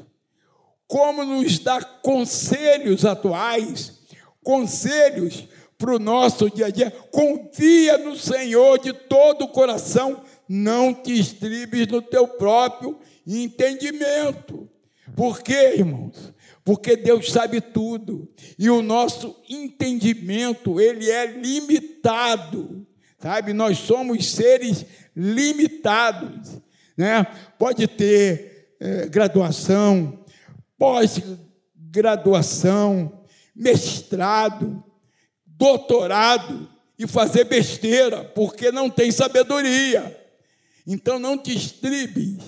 como 0.88 1.24
nos 1.24 1.60
dá 1.60 1.80
conselhos 1.80 3.04
atuais, 3.04 4.00
conselhos 4.42 5.46
para 5.78 5.94
o 5.94 5.98
nosso 5.98 6.50
dia 6.50 6.66
a 6.66 6.70
dia. 6.70 6.90
Confia 7.12 7.96
no 7.98 8.16
Senhor 8.16 8.80
de 8.80 8.92
todo 8.92 9.42
o 9.42 9.48
coração, 9.48 10.22
não 10.48 10.92
te 10.92 11.18
estribes 11.18 11.86
no 11.86 12.02
teu 12.02 12.26
próprio 12.26 12.98
entendimento. 13.24 14.68
Por 15.14 15.40
quê, 15.40 15.74
irmãos? 15.76 16.34
Porque 16.64 16.96
Deus 16.96 17.30
sabe 17.30 17.60
tudo 17.60 18.28
e 18.58 18.68
o 18.68 18.82
nosso 18.82 19.36
entendimento 19.48 20.80
ele 20.80 21.08
é 21.08 21.26
limitado, 21.26 22.86
sabe? 23.18 23.52
Nós 23.52 23.78
somos 23.78 24.32
seres 24.32 24.84
limitados 25.14 26.60
né? 26.98 27.24
pode 27.56 27.86
ter 27.86 28.47
é, 28.80 29.06
graduação, 29.06 30.24
pós-graduação, 30.78 33.24
mestrado, 33.54 34.82
doutorado 35.44 36.66
e 36.98 37.06
fazer 37.06 37.44
besteira, 37.44 38.24
porque 38.24 38.72
não 38.72 38.88
tem 38.88 39.10
sabedoria. 39.10 40.16
Então 40.86 41.18
não 41.18 41.36
te 41.36 41.54
estribes. 41.56 42.38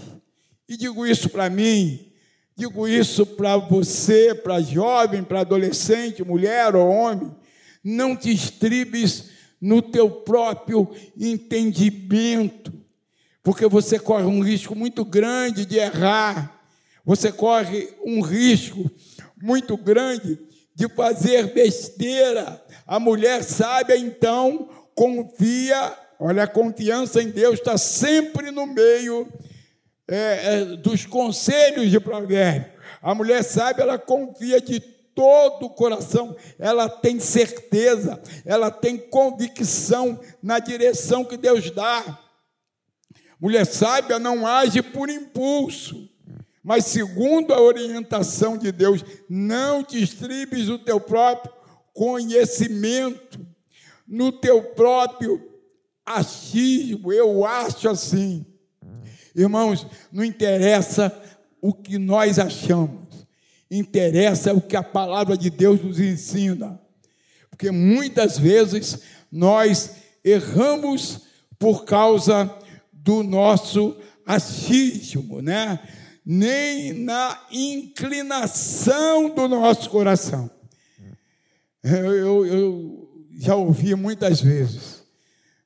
E 0.69 0.77
digo 0.77 1.05
isso 1.07 1.29
para 1.29 1.51
mim, 1.51 2.13
digo 2.57 2.87
isso 2.87 3.27
para 3.27 3.57
você, 3.57 4.33
para 4.35 4.61
jovem, 4.61 5.25
para 5.25 5.41
adolescente, 5.41 6.23
mulher 6.25 6.77
ou 6.77 6.89
homem. 6.89 7.35
Não 7.83 8.15
te 8.15 8.33
estribes 8.33 9.31
no 9.61 9.83
teu 9.83 10.09
próprio 10.11 10.89
entendimento 11.19 12.80
porque 13.43 13.67
você 13.67 13.99
corre 13.99 14.25
um 14.25 14.41
risco 14.41 14.75
muito 14.75 15.05
grande 15.05 15.65
de 15.65 15.79
errar, 15.79 16.61
você 17.05 17.33
corre 17.33 17.89
um 18.05 18.21
risco 18.21 18.91
muito 19.41 19.77
grande 19.77 20.39
de 20.75 20.89
fazer 20.89 21.53
besteira. 21.53 22.63
A 22.87 23.01
mulher 23.01 23.43
sábia, 23.43 23.97
então, 23.97 24.69
confia, 24.95 25.97
olha, 26.19 26.45
a 26.45 26.49
confiança 26.49 27.23
em 27.23 27.31
Deus 27.31 27.59
está 27.59 27.79
sempre 27.79 28.51
no 28.51 28.67
meio 28.67 29.27
é, 30.09 30.17
é, 30.17 30.65
dos 30.77 31.07
conselhos 31.07 31.91
de 31.91 32.01
provérbio. 32.01 32.73
A 33.01 33.15
mulher 33.15 33.43
sábia, 33.43 33.83
ela 33.83 33.99
confia 33.99 34.61
de 34.61 34.81
todo 35.15 35.67
o 35.67 35.71
coração, 35.71 36.37
ela 36.59 36.89
tem 36.89 37.21
certeza, 37.21 38.21
ela 38.45 38.71
tem 38.71 38.97
convicção 38.97 40.19
na 40.43 40.59
direção 40.59 41.25
que 41.25 41.37
Deus 41.37 41.71
dá. 41.71 42.19
Mulher 43.41 43.65
sábia 43.65 44.19
não 44.19 44.47
age 44.47 44.83
por 44.83 45.09
impulso, 45.09 46.09
mas 46.63 46.85
segundo 46.85 47.55
a 47.55 47.61
orientação 47.61 48.59
de 48.59 48.71
Deus, 48.71 49.03
não 49.29 49.83
te 49.83 50.03
estribes 50.03 50.69
o 50.69 50.79
teu 50.79 51.01
próprio 51.01 51.53
conhecimento, 51.95 53.41
no 54.07 54.31
teu 54.31 54.63
próprio 54.63 55.41
achismo. 56.05 57.13
Eu 57.13 57.47
acho 57.47 57.89
assim. 57.89 58.45
Irmãos, 59.35 59.87
não 60.13 60.25
interessa 60.25 61.11
o 61.63 61.73
que 61.73 61.99
nós 61.99 62.39
achamos, 62.39 63.27
interessa 63.71 64.53
o 64.53 64.61
que 64.61 64.77
a 64.77 64.83
palavra 64.83 65.37
de 65.37 65.49
Deus 65.49 65.83
nos 65.83 66.01
ensina. 66.01 66.81
Porque 67.49 67.71
muitas 67.71 68.39
vezes 68.39 69.01
nós 69.31 69.97
erramos 70.25 71.21
por 71.59 71.85
causa 71.85 72.47
do 73.11 73.25
nosso 73.25 73.97
achismo, 74.25 75.43
né? 75.43 75.81
nem 76.25 76.93
na 76.93 77.45
inclinação 77.51 79.35
do 79.35 79.49
nosso 79.49 79.91
coração. 79.91 80.49
Eu, 81.83 82.15
eu, 82.15 82.47
eu 82.47 83.27
já 83.33 83.57
ouvi 83.57 83.97
muitas 83.97 84.41
vezes 84.41 85.05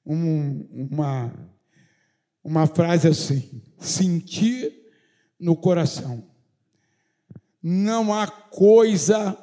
um, 0.07 0.88
uma, 0.90 1.35
uma 2.42 2.66
frase 2.66 3.09
assim: 3.09 3.62
sentir 3.78 4.72
no 5.38 5.54
coração. 5.54 6.24
Não 7.62 8.11
há 8.14 8.26
coisa 8.26 9.37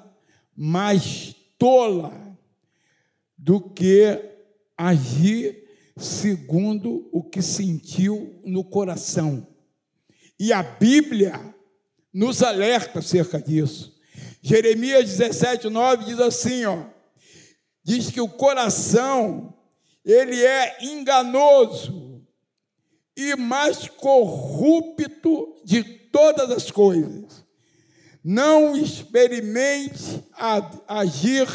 mais 0.58 1.36
tola 1.60 2.36
do 3.38 3.62
que 3.62 4.20
agir 4.76 5.61
segundo 6.02 7.10
o 7.12 7.24
que 7.24 7.42
sentiu 7.42 8.40
no 8.44 8.64
coração. 8.64 9.48
E 10.40 10.52
a 10.52 10.64
Bíblia 10.64 11.54
nos 12.14 12.42
alerta 12.42 13.00
acerca 13.00 13.40
disso. 13.40 13.96
Jeremias 14.42 15.06
17, 15.06 15.70
9 15.70 16.06
diz 16.06 16.20
assim, 16.20 16.66
ó, 16.66 16.86
diz 17.84 18.10
que 18.10 18.20
o 18.20 18.28
coração, 18.28 19.54
ele 20.04 20.44
é 20.44 20.84
enganoso 20.84 22.26
e 23.16 23.36
mais 23.36 23.88
corrupto 23.88 25.62
de 25.64 25.84
todas 25.84 26.50
as 26.50 26.72
coisas. 26.72 27.46
Não 28.24 28.76
experimente 28.76 30.24
agir 30.88 31.48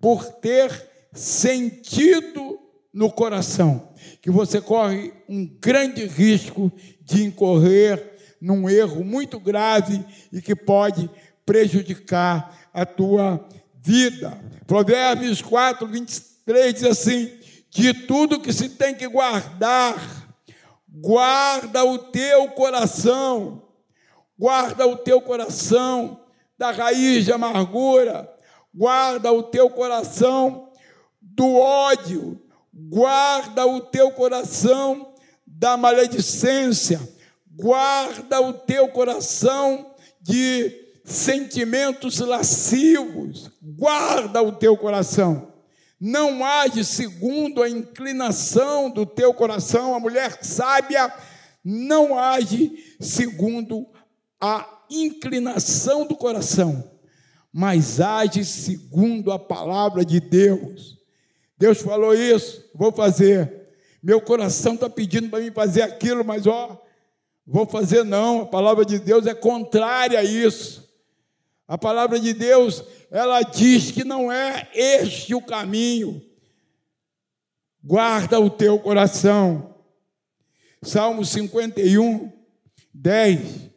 por 0.00 0.24
ter 0.24 0.90
sentido 1.12 2.58
no 2.92 3.10
coração, 3.10 3.94
que 4.20 4.30
você 4.30 4.60
corre 4.60 5.12
um 5.28 5.46
grande 5.46 6.04
risco 6.06 6.70
de 7.00 7.24
incorrer 7.24 8.12
num 8.40 8.68
erro 8.68 9.04
muito 9.04 9.40
grave 9.40 10.04
e 10.32 10.42
que 10.42 10.54
pode 10.54 11.08
prejudicar 11.46 12.68
a 12.72 12.84
tua 12.84 13.46
vida. 13.80 14.38
Provérbios 14.66 15.40
4, 15.40 15.86
23 15.86 16.74
diz 16.74 16.84
assim: 16.84 17.30
De 17.70 17.94
tudo 17.94 18.40
que 18.40 18.52
se 18.52 18.70
tem 18.70 18.94
que 18.94 19.06
guardar, 19.08 19.96
guarda 20.88 21.84
o 21.84 21.98
teu 21.98 22.48
coração, 22.48 23.68
guarda 24.38 24.86
o 24.86 24.96
teu 24.96 25.20
coração 25.20 26.20
da 26.58 26.70
raiz 26.70 27.24
de 27.24 27.32
amargura, 27.32 28.28
guarda 28.74 29.32
o 29.32 29.42
teu 29.42 29.70
coração 29.70 30.68
do 31.20 31.54
ódio, 31.56 32.41
guarda 32.72 33.66
o 33.66 33.80
teu 33.80 34.10
coração 34.12 35.12
da 35.46 35.76
maledicência, 35.76 37.00
guarda 37.54 38.40
o 38.40 38.52
teu 38.52 38.88
coração 38.88 39.94
de 40.20 40.80
sentimentos 41.04 42.18
lascivos, 42.20 43.50
guarda 43.60 44.42
o 44.42 44.52
teu 44.52 44.76
coração. 44.76 45.52
Não 46.00 46.44
age 46.44 46.84
segundo 46.84 47.62
a 47.62 47.68
inclinação 47.68 48.90
do 48.90 49.06
teu 49.06 49.32
coração. 49.32 49.94
A 49.94 50.00
mulher 50.00 50.38
sábia 50.42 51.12
não 51.64 52.18
age 52.18 52.96
segundo 52.98 53.86
a 54.40 54.66
inclinação 54.90 56.04
do 56.04 56.16
coração, 56.16 56.90
mas 57.52 58.00
age 58.00 58.44
segundo 58.44 59.30
a 59.30 59.38
palavra 59.38 60.04
de 60.04 60.18
Deus. 60.18 61.01
Deus 61.62 61.80
falou 61.80 62.12
isso, 62.12 62.68
vou 62.74 62.90
fazer. 62.90 63.68
Meu 64.02 64.20
coração 64.20 64.74
está 64.74 64.90
pedindo 64.90 65.30
para 65.30 65.38
mim 65.38 65.52
fazer 65.52 65.82
aquilo, 65.82 66.24
mas 66.24 66.44
ó, 66.44 66.84
vou 67.46 67.64
fazer 67.66 68.02
não. 68.02 68.40
A 68.40 68.46
palavra 68.46 68.84
de 68.84 68.98
Deus 68.98 69.28
é 69.28 69.32
contrária 69.32 70.18
a 70.18 70.24
isso. 70.24 70.92
A 71.68 71.78
palavra 71.78 72.18
de 72.18 72.32
Deus, 72.32 72.82
ela 73.12 73.42
diz 73.42 73.92
que 73.92 74.02
não 74.02 74.32
é 74.32 74.68
este 74.74 75.36
o 75.36 75.40
caminho. 75.40 76.20
Guarda 77.80 78.40
o 78.40 78.50
teu 78.50 78.80
coração. 78.80 79.76
Salmo 80.82 81.24
51, 81.24 82.32
10. 82.92 83.70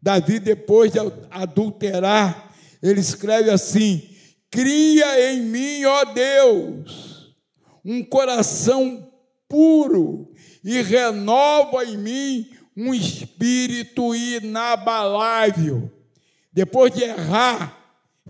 Davi, 0.00 0.38
depois 0.38 0.92
de 0.92 1.00
adulterar, 1.28 2.54
ele 2.80 3.00
escreve 3.00 3.50
assim: 3.50 4.09
Cria 4.50 5.32
em 5.32 5.42
mim, 5.42 5.84
ó 5.84 6.04
Deus, 6.04 7.34
um 7.84 8.02
coração 8.02 9.08
puro 9.48 10.32
e 10.64 10.82
renova 10.82 11.84
em 11.84 11.96
mim 11.96 12.50
um 12.76 12.92
espírito 12.92 14.14
inabalável. 14.14 15.90
Depois 16.52 16.92
de 16.92 17.04
errar 17.04 17.78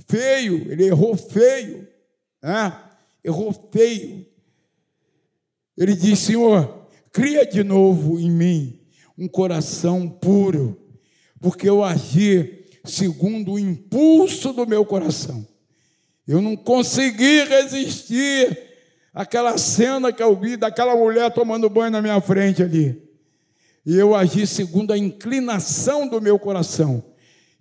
feio, 0.06 0.70
ele 0.70 0.86
errou 0.86 1.16
feio, 1.16 1.88
né? 2.42 2.78
errou 3.24 3.52
feio. 3.72 4.26
Ele 5.76 5.94
diz: 5.94 6.18
Senhor, 6.18 6.86
cria 7.12 7.46
de 7.46 7.64
novo 7.64 8.18
em 8.18 8.30
mim 8.30 8.80
um 9.16 9.26
coração 9.26 10.08
puro, 10.08 10.78
porque 11.40 11.68
eu 11.68 11.82
agi 11.82 12.64
segundo 12.84 13.52
o 13.52 13.58
impulso 13.58 14.52
do 14.52 14.66
meu 14.66 14.84
coração. 14.84 15.46
Eu 16.30 16.40
não 16.40 16.54
consegui 16.54 17.42
resistir 17.42 18.56
àquela 19.12 19.58
cena 19.58 20.12
que 20.12 20.22
eu 20.22 20.38
vi 20.38 20.56
daquela 20.56 20.94
mulher 20.94 21.28
tomando 21.32 21.68
banho 21.68 21.90
na 21.90 22.00
minha 22.00 22.20
frente 22.20 22.62
ali. 22.62 23.02
E 23.84 23.98
eu 23.98 24.14
agi 24.14 24.46
segundo 24.46 24.92
a 24.92 24.96
inclinação 24.96 26.06
do 26.06 26.20
meu 26.20 26.38
coração. 26.38 27.02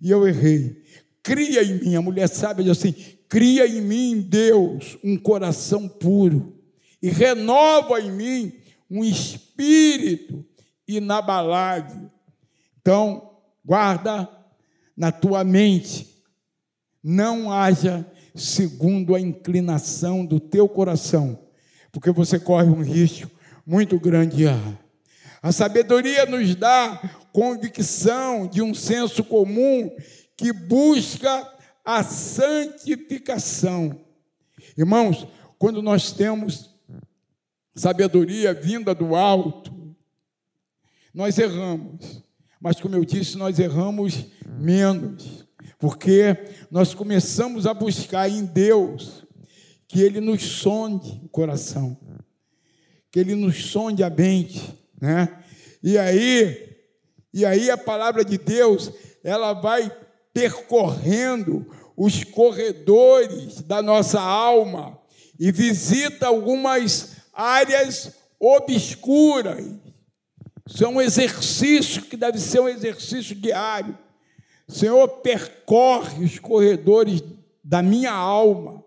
E 0.00 0.08
eu 0.08 0.24
errei. 0.24 0.84
Cria 1.20 1.64
em 1.64 1.80
mim, 1.80 1.96
a 1.96 2.00
mulher 2.00 2.28
sábia 2.28 2.62
diz 2.62 2.78
assim: 2.78 2.94
cria 3.28 3.66
em 3.66 3.80
mim, 3.80 4.20
Deus, 4.20 4.96
um 5.02 5.18
coração 5.18 5.88
puro. 5.88 6.56
E 7.02 7.10
renova 7.10 8.00
em 8.00 8.12
mim 8.12 8.52
um 8.88 9.02
espírito 9.02 10.46
inabalável. 10.86 12.08
Então, 12.80 13.32
guarda 13.64 14.28
na 14.96 15.10
tua 15.10 15.42
mente, 15.42 16.22
não 17.02 17.52
haja 17.52 18.06
segundo 18.34 19.14
a 19.14 19.20
inclinação 19.20 20.24
do 20.24 20.38
teu 20.40 20.68
coração, 20.68 21.38
porque 21.92 22.10
você 22.10 22.38
corre 22.38 22.68
um 22.68 22.82
risco 22.82 23.30
muito 23.66 23.98
grande. 23.98 24.44
A 25.42 25.52
sabedoria 25.52 26.26
nos 26.26 26.54
dá 26.54 27.00
convicção 27.32 28.46
de 28.46 28.60
um 28.60 28.74
senso 28.74 29.24
comum 29.24 29.90
que 30.36 30.52
busca 30.52 31.48
a 31.84 32.02
santificação. 32.02 33.98
Irmãos, 34.76 35.26
quando 35.58 35.82
nós 35.82 36.12
temos 36.12 36.70
sabedoria 37.74 38.52
vinda 38.52 38.94
do 38.94 39.14
alto, 39.14 39.94
nós 41.14 41.38
erramos. 41.38 42.22
Mas, 42.60 42.80
como 42.80 42.94
eu 42.94 43.04
disse, 43.04 43.38
nós 43.38 43.58
erramos 43.58 44.26
menos 44.46 45.48
porque 45.80 46.36
nós 46.70 46.92
começamos 46.92 47.66
a 47.66 47.72
buscar 47.72 48.28
em 48.28 48.44
Deus 48.44 49.24
que 49.88 50.02
Ele 50.02 50.20
nos 50.20 50.42
sonde 50.42 51.22
o 51.24 51.28
coração, 51.28 51.98
que 53.10 53.18
Ele 53.18 53.34
nos 53.34 53.64
sonde 53.64 54.04
a 54.04 54.10
mente, 54.10 54.78
né? 55.00 55.42
E 55.82 55.96
aí, 55.96 56.76
e 57.32 57.46
aí 57.46 57.70
a 57.70 57.78
palavra 57.78 58.22
de 58.22 58.36
Deus, 58.36 58.92
ela 59.24 59.54
vai 59.54 59.90
percorrendo 60.34 61.66
os 61.96 62.24
corredores 62.24 63.62
da 63.62 63.80
nossa 63.80 64.20
alma 64.20 65.00
e 65.38 65.50
visita 65.50 66.26
algumas 66.26 67.16
áreas 67.32 68.12
obscuras. 68.38 69.64
Isso 70.68 70.84
é 70.84 70.88
um 70.88 71.00
exercício 71.00 72.02
que 72.02 72.18
deve 72.18 72.38
ser 72.38 72.60
um 72.60 72.68
exercício 72.68 73.34
diário 73.34 73.98
Senhor, 74.70 75.08
percorre 75.18 76.24
os 76.24 76.38
corredores 76.38 77.22
da 77.62 77.82
minha 77.82 78.12
alma 78.12 78.82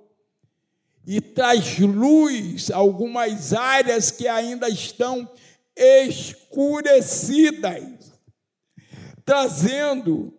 e 1.06 1.20
traz 1.20 1.78
luz 1.80 2.72
a 2.72 2.78
algumas 2.78 3.54
áreas 3.54 4.10
que 4.10 4.26
ainda 4.28 4.70
estão 4.70 5.30
escurecidas, 5.76 8.14
trazendo 9.26 10.34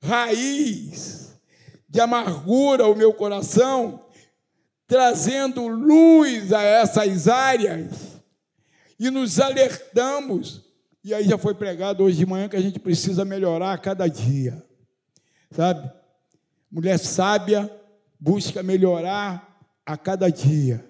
raiz 0.00 1.34
de 1.88 2.00
amargura 2.00 2.84
ao 2.84 2.94
meu 2.94 3.12
coração, 3.12 4.06
trazendo 4.86 5.66
luz 5.66 6.52
a 6.52 6.62
essas 6.62 7.26
áreas 7.26 8.20
e 8.98 9.10
nos 9.10 9.40
alertamos 9.40 10.69
e 11.02 11.14
aí 11.14 11.24
já 11.24 11.38
foi 11.38 11.54
pregado 11.54 12.04
hoje 12.04 12.16
de 12.18 12.26
manhã 12.26 12.48
que 12.48 12.56
a 12.56 12.60
gente 12.60 12.78
precisa 12.78 13.24
melhorar 13.24 13.72
a 13.72 13.78
cada 13.78 14.06
dia. 14.06 14.62
Sabe? 15.50 15.90
Mulher 16.70 16.98
sábia 16.98 17.70
busca 18.18 18.62
melhorar 18.62 19.58
a 19.84 19.96
cada 19.96 20.30
dia. 20.30 20.84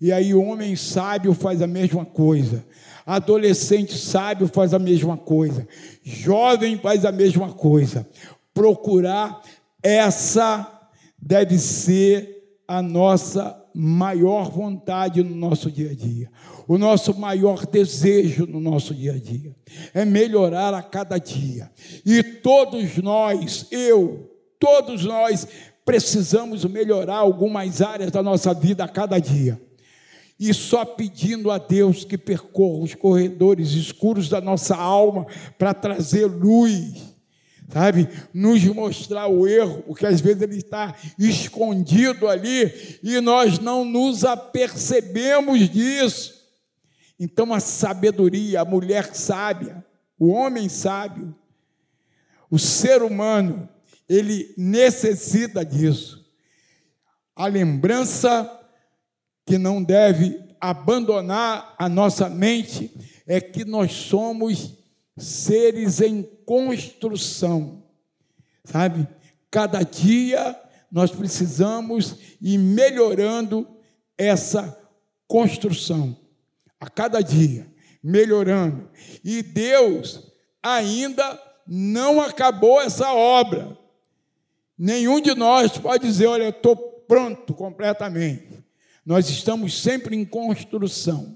E 0.00 0.12
aí 0.12 0.34
homem 0.34 0.76
sábio 0.76 1.34
faz 1.34 1.60
a 1.60 1.66
mesma 1.66 2.04
coisa. 2.04 2.64
Adolescente 3.04 3.96
sábio 3.98 4.46
faz 4.46 4.72
a 4.72 4.78
mesma 4.78 5.16
coisa. 5.16 5.66
Jovem 6.02 6.78
faz 6.78 7.04
a 7.04 7.12
mesma 7.12 7.52
coisa. 7.52 8.08
Procurar 8.54 9.42
essa 9.82 10.88
deve 11.18 11.58
ser 11.58 12.60
a 12.68 12.80
nossa 12.80 13.65
maior 13.76 14.50
vontade 14.50 15.22
no 15.22 15.36
nosso 15.36 15.70
dia 15.70 15.90
a 15.90 15.94
dia, 15.94 16.30
o 16.66 16.78
nosso 16.78 17.14
maior 17.18 17.66
desejo 17.66 18.46
no 18.46 18.58
nosso 18.58 18.94
dia 18.94 19.12
a 19.12 19.18
dia, 19.18 19.54
é 19.92 20.04
melhorar 20.04 20.72
a 20.72 20.82
cada 20.82 21.18
dia. 21.18 21.70
E 22.04 22.22
todos 22.22 22.96
nós, 22.96 23.66
eu, 23.70 24.30
todos 24.58 25.04
nós, 25.04 25.46
precisamos 25.84 26.64
melhorar 26.64 27.18
algumas 27.18 27.82
áreas 27.82 28.10
da 28.10 28.22
nossa 28.22 28.54
vida 28.54 28.82
a 28.82 28.88
cada 28.88 29.18
dia. 29.18 29.60
E 30.40 30.52
só 30.52 30.84
pedindo 30.84 31.50
a 31.50 31.58
Deus 31.58 32.04
que 32.04 32.18
percorra 32.18 32.82
os 32.82 32.94
corredores 32.94 33.72
escuros 33.72 34.28
da 34.28 34.40
nossa 34.40 34.74
alma 34.74 35.26
para 35.58 35.72
trazer 35.72 36.26
luz 36.26 37.15
sabe? 37.68 38.08
Nos 38.32 38.64
mostrar 38.64 39.26
o 39.28 39.46
erro, 39.46 39.82
porque 39.82 40.06
às 40.06 40.20
vezes 40.20 40.42
ele 40.42 40.56
está 40.56 40.94
escondido 41.18 42.28
ali 42.28 42.98
e 43.02 43.20
nós 43.20 43.58
não 43.58 43.84
nos 43.84 44.24
apercebemos 44.24 45.68
disso. 45.68 46.34
Então 47.18 47.52
a 47.52 47.60
sabedoria, 47.60 48.60
a 48.60 48.64
mulher 48.64 49.14
sábia, 49.14 49.84
o 50.18 50.28
homem 50.28 50.68
sábio, 50.68 51.34
o 52.50 52.58
ser 52.58 53.02
humano, 53.02 53.68
ele 54.08 54.54
necessita 54.56 55.64
disso. 55.64 56.24
A 57.34 57.46
lembrança 57.46 58.50
que 59.44 59.58
não 59.58 59.82
deve 59.82 60.40
abandonar 60.60 61.74
a 61.78 61.88
nossa 61.88 62.28
mente 62.28 62.90
é 63.26 63.40
que 63.40 63.64
nós 63.64 63.92
somos 63.92 64.75
seres 65.16 66.00
em 66.00 66.22
construção, 66.44 67.82
sabe? 68.64 69.08
Cada 69.50 69.82
dia 69.82 70.58
nós 70.90 71.10
precisamos 71.10 72.16
ir 72.40 72.58
melhorando 72.58 73.66
essa 74.16 74.78
construção, 75.26 76.16
a 76.78 76.88
cada 76.88 77.20
dia, 77.20 77.66
melhorando. 78.02 78.88
E 79.24 79.42
Deus 79.42 80.32
ainda 80.62 81.40
não 81.66 82.20
acabou 82.20 82.80
essa 82.80 83.12
obra. 83.12 83.76
Nenhum 84.78 85.20
de 85.20 85.34
nós 85.34 85.76
pode 85.78 86.06
dizer, 86.06 86.26
olha, 86.26 86.50
estou 86.50 86.76
pronto 86.76 87.54
completamente. 87.54 88.64
Nós 89.04 89.28
estamos 89.28 89.80
sempre 89.80 90.16
em 90.16 90.24
construção. 90.24 91.35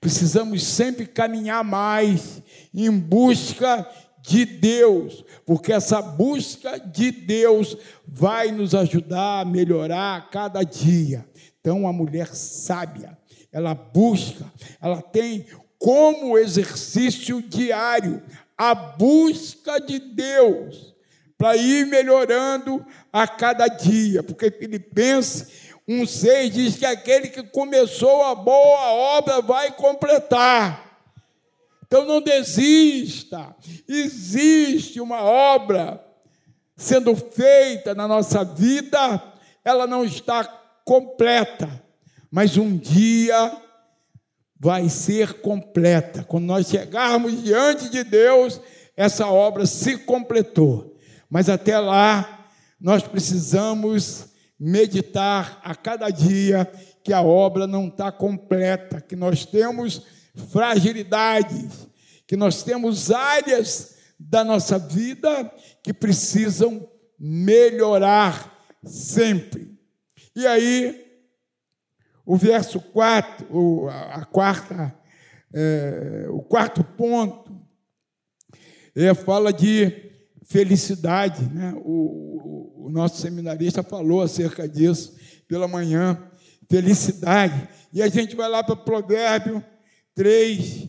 Precisamos 0.00 0.64
sempre 0.64 1.06
caminhar 1.06 1.64
mais 1.64 2.42
em 2.72 2.90
busca 2.90 3.88
de 4.20 4.44
Deus, 4.44 5.24
porque 5.46 5.72
essa 5.72 6.02
busca 6.02 6.78
de 6.78 7.10
Deus 7.10 7.76
vai 8.06 8.52
nos 8.52 8.74
ajudar 8.74 9.40
a 9.40 9.44
melhorar 9.44 10.16
a 10.16 10.20
cada 10.20 10.62
dia. 10.62 11.26
Então, 11.60 11.88
a 11.88 11.92
mulher 11.92 12.28
sábia, 12.34 13.16
ela 13.50 13.74
busca, 13.74 14.44
ela 14.80 15.00
tem 15.00 15.46
como 15.78 16.36
exercício 16.36 17.40
diário 17.40 18.22
a 18.56 18.74
busca 18.74 19.80
de 19.80 19.98
Deus 19.98 20.94
para 21.38 21.56
ir 21.56 21.86
melhorando 21.86 22.84
a 23.12 23.26
cada 23.26 23.68
dia, 23.68 24.24
porque 24.24 24.50
Filipenses 24.50 25.67
1,6 25.88 26.50
diz 26.50 26.76
que 26.76 26.84
aquele 26.84 27.28
que 27.28 27.42
começou 27.42 28.22
a 28.24 28.34
boa 28.34 28.92
obra 29.16 29.40
vai 29.40 29.72
completar. 29.72 31.00
Então 31.86 32.04
não 32.04 32.20
desista, 32.20 33.56
existe 33.88 35.00
uma 35.00 35.22
obra 35.22 36.04
sendo 36.76 37.16
feita 37.16 37.94
na 37.94 38.06
nossa 38.06 38.44
vida, 38.44 39.22
ela 39.64 39.86
não 39.86 40.04
está 40.04 40.44
completa, 40.84 41.82
mas 42.30 42.58
um 42.58 42.76
dia 42.76 43.56
vai 44.60 44.90
ser 44.90 45.40
completa. 45.40 46.22
Quando 46.24 46.44
nós 46.44 46.68
chegarmos 46.68 47.42
diante 47.42 47.88
de 47.88 48.04
Deus, 48.04 48.60
essa 48.94 49.26
obra 49.26 49.64
se 49.64 49.96
completou. 49.96 50.94
Mas 51.30 51.48
até 51.48 51.78
lá, 51.78 52.46
nós 52.78 53.02
precisamos 53.02 54.26
meditar 54.58 55.60
a 55.62 55.74
cada 55.74 56.10
dia 56.10 56.70
que 57.04 57.12
a 57.12 57.22
obra 57.22 57.66
não 57.66 57.88
está 57.88 58.10
completa, 58.10 59.00
que 59.00 59.14
nós 59.14 59.46
temos 59.46 60.02
fragilidades, 60.50 61.88
que 62.26 62.36
nós 62.36 62.62
temos 62.62 63.10
áreas 63.10 63.96
da 64.18 64.44
nossa 64.44 64.78
vida 64.78 65.50
que 65.82 65.92
precisam 65.92 66.88
melhorar 67.18 68.52
sempre. 68.84 69.78
E 70.34 70.46
aí, 70.46 71.06
o 72.26 72.36
verso 72.36 72.80
4, 72.80 73.88
a 73.88 74.24
quarta, 74.24 74.94
é, 75.54 76.26
o 76.30 76.42
quarto 76.42 76.82
ponto, 76.82 77.58
é, 78.94 79.14
fala 79.14 79.52
de 79.52 80.07
felicidade. 80.48 81.44
Né? 81.54 81.74
O, 81.76 82.82
o, 82.82 82.86
o 82.86 82.90
nosso 82.90 83.20
seminarista 83.20 83.82
falou 83.82 84.22
acerca 84.22 84.68
disso 84.68 85.16
pela 85.46 85.68
manhã. 85.68 86.30
Felicidade. 86.68 87.68
E 87.92 88.02
a 88.02 88.08
gente 88.08 88.34
vai 88.34 88.48
lá 88.48 88.64
para 88.64 88.76
Provérbio 88.76 89.64
3, 90.14 90.88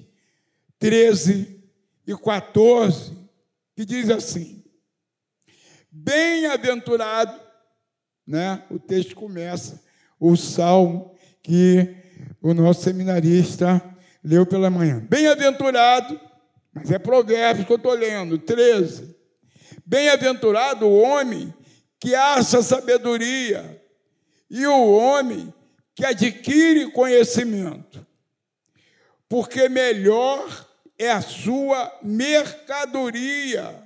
13 0.79 1.63
e 2.07 2.17
14, 2.17 3.13
que 3.75 3.85
diz 3.85 4.09
assim: 4.09 4.63
Bem-aventurado, 5.91 7.39
né? 8.25 8.63
O 8.69 8.79
texto 8.79 9.15
começa, 9.15 9.81
o 10.19 10.35
salmo 10.35 11.13
que 11.41 11.95
o 12.41 12.53
nosso 12.53 12.81
seminarista 12.81 13.81
leu 14.23 14.45
pela 14.45 14.69
manhã. 14.69 14.99
Bem-aventurado, 15.09 16.19
mas 16.73 16.91
é 16.91 16.99
Provérbios 16.99 17.65
que 17.65 17.71
eu 17.71 17.77
estou 17.77 17.93
lendo, 17.93 18.37
13. 18.37 19.18
Bem-aventurado 19.89 20.85
o 20.85 21.01
homem 21.01 21.51
que 21.99 22.13
acha 22.13 22.61
sabedoria 22.61 23.83
e 24.47 24.67
o 24.67 24.91
homem 24.91 25.51
que 25.95 26.05
adquire 26.05 26.91
conhecimento, 26.91 28.05
porque 29.27 29.67
melhor 29.67 30.67
é 30.95 31.09
a 31.09 31.23
sua 31.23 31.91
mercadoria 32.03 33.83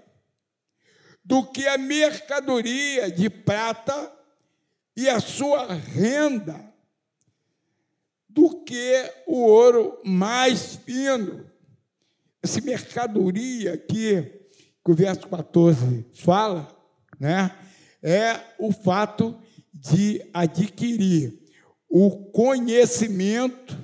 do 1.23 1.41
que 1.45 1.65
a 1.69 1.77
mercadoria 1.77 3.09
de 3.09 3.29
prata 3.29 4.11
e 4.97 5.07
a 5.07 5.21
sua 5.21 5.73
renda 5.73 6.59
do 8.27 8.61
que 8.65 9.09
o 9.25 9.37
ouro 9.37 10.01
mais 10.03 10.75
fino. 10.75 11.49
Essa 12.41 12.59
mercadoria 12.59 13.75
aqui, 13.75 14.42
que 14.83 14.91
o 14.91 14.95
verso 14.95 15.27
14 15.27 16.05
fala, 16.13 16.67
né, 17.19 17.55
é 18.01 18.39
o 18.59 18.71
fato 18.71 19.39
de 19.73 20.21
adquirir 20.33 21.39
o 21.89 22.31
conhecimento 22.31 23.77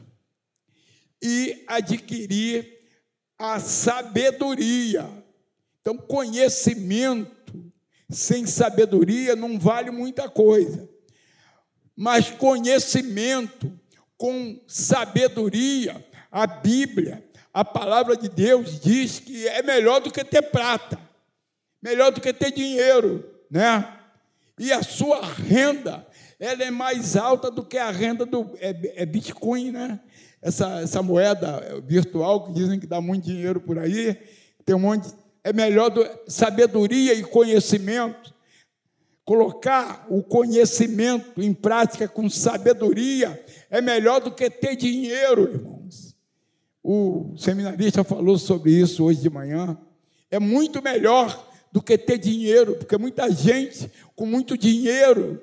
e 1.22 1.64
adquirir 1.68 2.68
a 3.38 3.60
sabedoria. 3.60 5.08
Então, 5.80 5.96
conhecimento 5.96 7.72
sem 8.10 8.46
sabedoria 8.46 9.36
não 9.36 9.60
vale 9.60 9.92
muita 9.92 10.28
coisa. 10.28 10.90
Mas 11.96 12.30
conhecimento 12.32 13.72
com 14.18 14.60
sabedoria. 14.68 16.06
A 16.32 16.46
Bíblia, 16.46 17.28
a 17.54 17.66
palavra 17.66 18.16
de 18.16 18.30
Deus 18.30 18.80
diz 18.80 19.20
que 19.20 19.48
é 19.48 19.62
melhor 19.62 20.02
do 20.02 20.12
que 20.12 20.24
ter 20.24 20.42
prata, 20.44 21.00
melhor 21.82 22.12
do 22.12 22.22
que 22.22 22.34
ter 22.34 22.52
dinheiro, 22.52 23.24
né? 23.50 23.96
E 24.58 24.72
a 24.72 24.84
sua 24.84 25.26
renda, 25.26 26.06
ela 26.40 26.64
é 26.64 26.72
mais 26.72 27.16
alta 27.16 27.50
do 27.50 27.64
que 27.64 27.78
a 27.78 27.92
renda 27.92 28.26
do 28.26 28.52
é, 28.60 29.02
é 29.02 29.06
Bitcoin, 29.06 29.72
né? 29.72 30.00
Essa, 30.42 30.82
essa 30.82 31.02
moeda 31.02 31.82
virtual 31.86 32.46
que 32.46 32.54
dizem 32.54 32.80
que 32.80 32.88
dá 32.88 33.02
muito 33.02 33.26
dinheiro 33.26 33.60
por 33.60 33.78
aí, 33.78 34.18
tem 34.66 34.76
um 34.76 34.80
monte, 34.80 35.14
é 35.44 35.52
melhor 35.52 35.90
do, 35.90 36.08
sabedoria 36.28 37.14
e 37.14 37.24
conhecimento 37.24 38.34
Colocar 39.30 40.08
o 40.10 40.24
conhecimento 40.24 41.40
em 41.40 41.54
prática 41.54 42.08
com 42.08 42.28
sabedoria 42.28 43.40
é 43.70 43.80
melhor 43.80 44.20
do 44.20 44.32
que 44.32 44.50
ter 44.50 44.76
dinheiro, 44.76 45.44
irmãos. 45.44 45.79
O 46.84 47.36
seminarista 47.38 48.04
falou 48.04 48.38
sobre 48.38 48.72
isso 48.72 49.04
hoje 49.04 49.22
de 49.22 49.30
manhã. 49.30 49.78
É 50.32 50.40
muito 50.40 50.82
melhor 50.82 51.48
do 51.72 51.82
que 51.82 51.98
ter 51.98 52.18
dinheiro, 52.18 52.76
porque 52.76 52.98
muita 52.98 53.30
gente 53.30 53.92
com 54.16 54.26
muito 54.26 54.58
dinheiro 54.58 55.42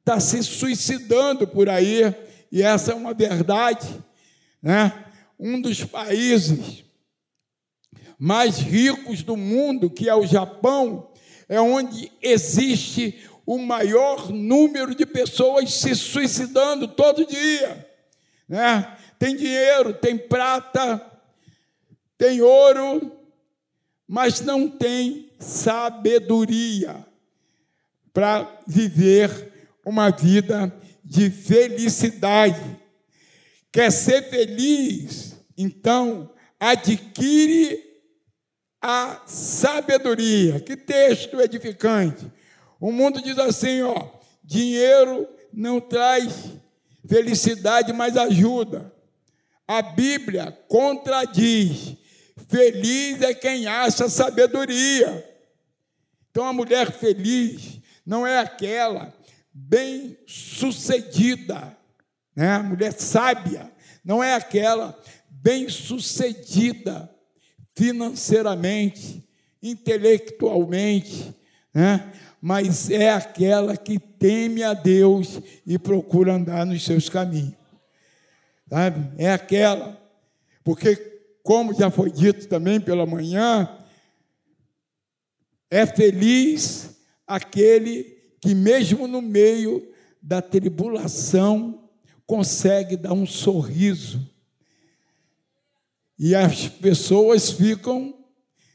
está 0.00 0.20
se 0.20 0.42
suicidando 0.42 1.46
por 1.46 1.68
aí, 1.68 2.14
e 2.50 2.62
essa 2.62 2.92
é 2.92 2.94
uma 2.94 3.14
verdade. 3.14 3.86
Né? 4.62 4.92
Um 5.38 5.60
dos 5.60 5.84
países 5.84 6.84
mais 8.18 8.58
ricos 8.58 9.22
do 9.22 9.36
mundo, 9.36 9.90
que 9.90 10.08
é 10.08 10.14
o 10.14 10.26
Japão, 10.26 11.10
é 11.48 11.60
onde 11.60 12.10
existe 12.22 13.18
o 13.46 13.58
maior 13.58 14.30
número 14.30 14.94
de 14.94 15.04
pessoas 15.04 15.74
se 15.74 15.94
suicidando 15.94 16.88
todo 16.88 17.26
dia. 17.26 17.86
Né? 18.48 18.96
Tem 19.24 19.34
dinheiro, 19.34 19.94
tem 19.94 20.18
prata, 20.18 21.00
tem 22.18 22.42
ouro, 22.42 23.10
mas 24.06 24.42
não 24.42 24.68
tem 24.68 25.32
sabedoria 25.38 27.06
para 28.12 28.60
viver 28.66 29.70
uma 29.82 30.10
vida 30.10 30.70
de 31.02 31.30
felicidade. 31.30 32.78
Quer 33.72 33.90
ser 33.90 34.28
feliz? 34.28 35.34
Então, 35.56 36.30
adquire 36.60 37.82
a 38.78 39.22
sabedoria. 39.24 40.60
Que 40.60 40.76
texto 40.76 41.40
edificante. 41.40 42.30
O 42.78 42.92
mundo 42.92 43.22
diz 43.22 43.38
assim, 43.38 43.80
ó, 43.80 44.06
dinheiro 44.42 45.26
não 45.50 45.80
traz 45.80 46.50
felicidade, 47.08 47.90
mas 47.90 48.18
ajuda. 48.18 48.92
A 49.66 49.82
Bíblia 49.82 50.56
contradiz: 50.68 51.96
feliz 52.48 53.20
é 53.22 53.34
quem 53.34 53.66
acha 53.66 54.08
sabedoria. 54.08 55.28
Então 56.30 56.46
a 56.46 56.52
mulher 56.52 56.92
feliz 56.92 57.80
não 58.04 58.26
é 58.26 58.38
aquela 58.38 59.14
bem-sucedida, 59.52 61.76
né? 62.34 62.54
A 62.54 62.62
mulher 62.62 62.92
sábia 62.92 63.72
não 64.04 64.22
é 64.22 64.34
aquela 64.34 64.98
bem-sucedida 65.30 67.10
financeiramente, 67.74 69.26
intelectualmente, 69.62 71.34
né? 71.72 72.12
mas 72.40 72.90
é 72.90 73.10
aquela 73.10 73.76
que 73.76 73.98
teme 73.98 74.62
a 74.62 74.74
Deus 74.74 75.40
e 75.66 75.78
procura 75.78 76.34
andar 76.34 76.66
nos 76.66 76.84
seus 76.84 77.08
caminhos. 77.08 77.54
Sabe? 78.68 79.10
É 79.18 79.32
aquela. 79.32 80.00
Porque, 80.62 80.96
como 81.42 81.74
já 81.74 81.90
foi 81.90 82.10
dito 82.10 82.48
também 82.48 82.80
pela 82.80 83.06
manhã, 83.06 83.68
é 85.70 85.84
feliz 85.86 86.96
aquele 87.26 88.04
que, 88.40 88.54
mesmo 88.54 89.06
no 89.06 89.20
meio 89.20 89.86
da 90.22 90.40
tribulação, 90.40 91.88
consegue 92.26 92.96
dar 92.96 93.12
um 93.12 93.26
sorriso. 93.26 94.20
E 96.18 96.34
as 96.34 96.68
pessoas 96.68 97.50
ficam 97.50 98.14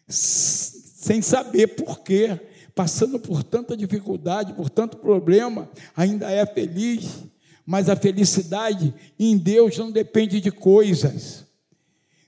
sem 0.08 1.22
saber 1.22 1.68
por 1.68 2.02
quê, 2.02 2.40
passando 2.76 3.20
por 3.20 3.44
tanta 3.44 3.76
dificuldade, 3.76 4.54
por 4.54 4.70
tanto 4.70 4.98
problema, 4.98 5.70
ainda 5.96 6.30
é 6.30 6.46
feliz. 6.46 7.24
Mas 7.72 7.88
a 7.88 7.96
felicidade 7.96 8.92
em 9.20 9.38
Deus 9.38 9.78
não 9.78 9.92
depende 9.92 10.42
de 10.42 10.50
coisas, 10.50 11.46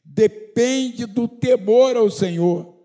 depende 0.05 1.07
do 1.07 1.27
temor 1.27 1.97
ao 1.97 2.11
Senhor, 2.11 2.75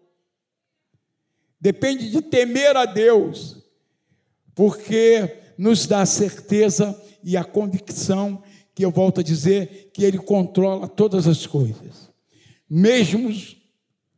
depende 1.61 2.11
de 2.11 2.23
temer 2.23 2.75
a 2.75 2.87
Deus, 2.87 3.59
porque 4.55 5.37
nos 5.59 5.87
dá 5.87 6.01
a 6.01 6.07
certeza 6.07 6.99
e 7.23 7.37
a 7.37 7.45
convicção 7.45 8.43
que 8.75 8.87
eu 8.87 8.91
volto 8.91 9.21
a 9.21 9.23
dizer 9.23 9.91
que 9.93 10.03
Ele 10.03 10.17
controla 10.17 10.89
todas 10.89 11.27
as 11.27 11.47
coisas, 11.47 12.11
mesmo 12.67 13.29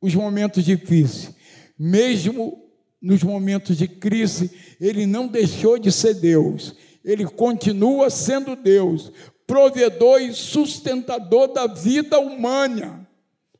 os 0.00 0.14
momentos 0.14 0.64
difíceis, 0.64 1.34
mesmo 1.76 2.70
nos 3.02 3.20
momentos 3.20 3.76
de 3.76 3.88
crise, 3.88 4.52
Ele 4.80 5.06
não 5.06 5.26
deixou 5.26 5.76
de 5.76 5.90
ser 5.90 6.14
Deus 6.14 6.76
ele 7.10 7.24
continua 7.24 8.10
sendo 8.10 8.54
Deus, 8.54 9.10
provedor 9.46 10.20
e 10.20 10.34
sustentador 10.34 11.48
da 11.54 11.66
vida 11.66 12.20
humana, 12.20 13.08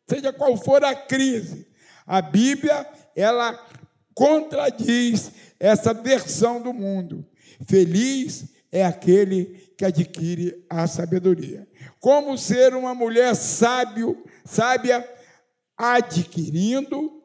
seja 0.06 0.30
qual 0.34 0.54
for 0.54 0.84
a 0.84 0.94
crise. 0.94 1.66
A 2.06 2.20
Bíblia, 2.20 2.87
ela 3.16 3.58
contradiz 4.12 5.32
essa 5.58 5.94
versão 5.94 6.61
do 6.61 6.74
mundo. 6.74 7.24
Feliz 7.66 8.52
é 8.70 8.84
aquele 8.84 9.72
que 9.78 9.84
adquire 9.87 10.66
a 10.68 10.87
sabedoria. 10.87 11.66
Como 11.98 12.37
ser 12.37 12.74
uma 12.74 12.94
mulher 12.94 13.34
sábio, 13.34 14.22
sábia, 14.44 15.08
adquirindo 15.74 17.22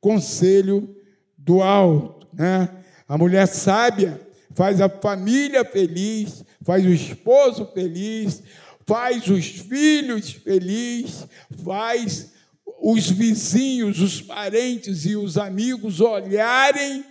conselho 0.00 0.96
do 1.38 1.62
alto, 1.62 2.26
né? 2.32 2.82
A 3.08 3.16
mulher 3.16 3.46
sábia, 3.46 4.25
faz 4.56 4.80
a 4.80 4.88
família 4.88 5.62
feliz, 5.66 6.42
faz 6.64 6.84
o 6.84 6.88
esposo 6.88 7.66
feliz, 7.74 8.42
faz 8.86 9.28
os 9.28 9.46
filhos 9.46 10.30
felizes, 10.30 11.26
faz 11.62 12.32
os 12.80 13.10
vizinhos, 13.10 14.00
os 14.00 14.22
parentes 14.22 15.04
e 15.04 15.14
os 15.14 15.36
amigos 15.36 16.00
olharem 16.00 17.04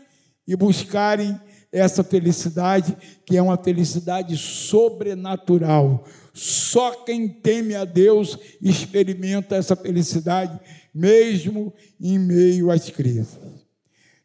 e 0.47 0.55
buscarem 0.55 1.39
essa 1.71 2.03
felicidade, 2.03 2.97
que 3.25 3.37
é 3.37 3.41
uma 3.41 3.57
felicidade 3.57 4.35
sobrenatural. 4.37 6.03
Só 6.33 7.03
quem 7.03 7.27
teme 7.27 7.75
a 7.75 7.85
Deus 7.85 8.39
experimenta 8.59 9.55
essa 9.55 9.75
felicidade, 9.75 10.59
mesmo 10.91 11.71
em 12.01 12.17
meio 12.17 12.71
às 12.71 12.89
crises. 12.89 13.37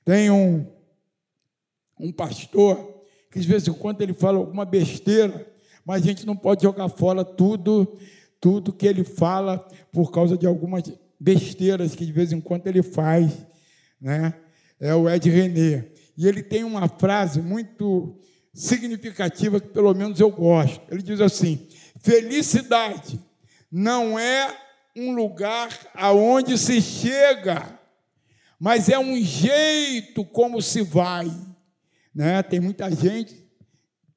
Tem 0.06 0.30
um, 0.30 0.66
um 1.98 2.10
pastor 2.10 2.99
que 3.30 3.38
de 3.38 3.46
vez 3.46 3.66
em 3.66 3.72
quando 3.72 4.02
ele 4.02 4.12
fala 4.12 4.38
alguma 4.38 4.64
besteira, 4.64 5.46
mas 5.84 6.02
a 6.02 6.06
gente 6.06 6.26
não 6.26 6.36
pode 6.36 6.62
jogar 6.62 6.88
fora 6.88 7.24
tudo, 7.24 7.98
tudo 8.40 8.72
que 8.72 8.86
ele 8.86 9.04
fala 9.04 9.58
por 9.92 10.10
causa 10.10 10.36
de 10.36 10.46
algumas 10.46 10.82
besteiras 11.18 11.94
que 11.94 12.04
de 12.04 12.12
vez 12.12 12.32
em 12.32 12.40
quando 12.40 12.66
ele 12.66 12.82
faz, 12.82 13.30
né? 14.00 14.34
É 14.78 14.94
o 14.94 15.08
Ed 15.08 15.28
René. 15.28 15.84
E 16.16 16.26
ele 16.26 16.42
tem 16.42 16.64
uma 16.64 16.88
frase 16.88 17.40
muito 17.40 18.18
significativa 18.52 19.60
que 19.60 19.68
pelo 19.68 19.94
menos 19.94 20.18
eu 20.18 20.30
gosto. 20.30 20.80
Ele 20.90 21.02
diz 21.02 21.20
assim: 21.20 21.68
felicidade 22.00 23.20
não 23.70 24.18
é 24.18 24.56
um 24.96 25.14
lugar 25.14 25.68
aonde 25.94 26.58
se 26.58 26.80
chega, 26.80 27.78
mas 28.58 28.88
é 28.88 28.98
um 28.98 29.16
jeito 29.16 30.24
como 30.24 30.60
se 30.60 30.82
vai. 30.82 31.30
Né? 32.14 32.42
Tem 32.42 32.60
muita 32.60 32.90
gente 32.90 33.44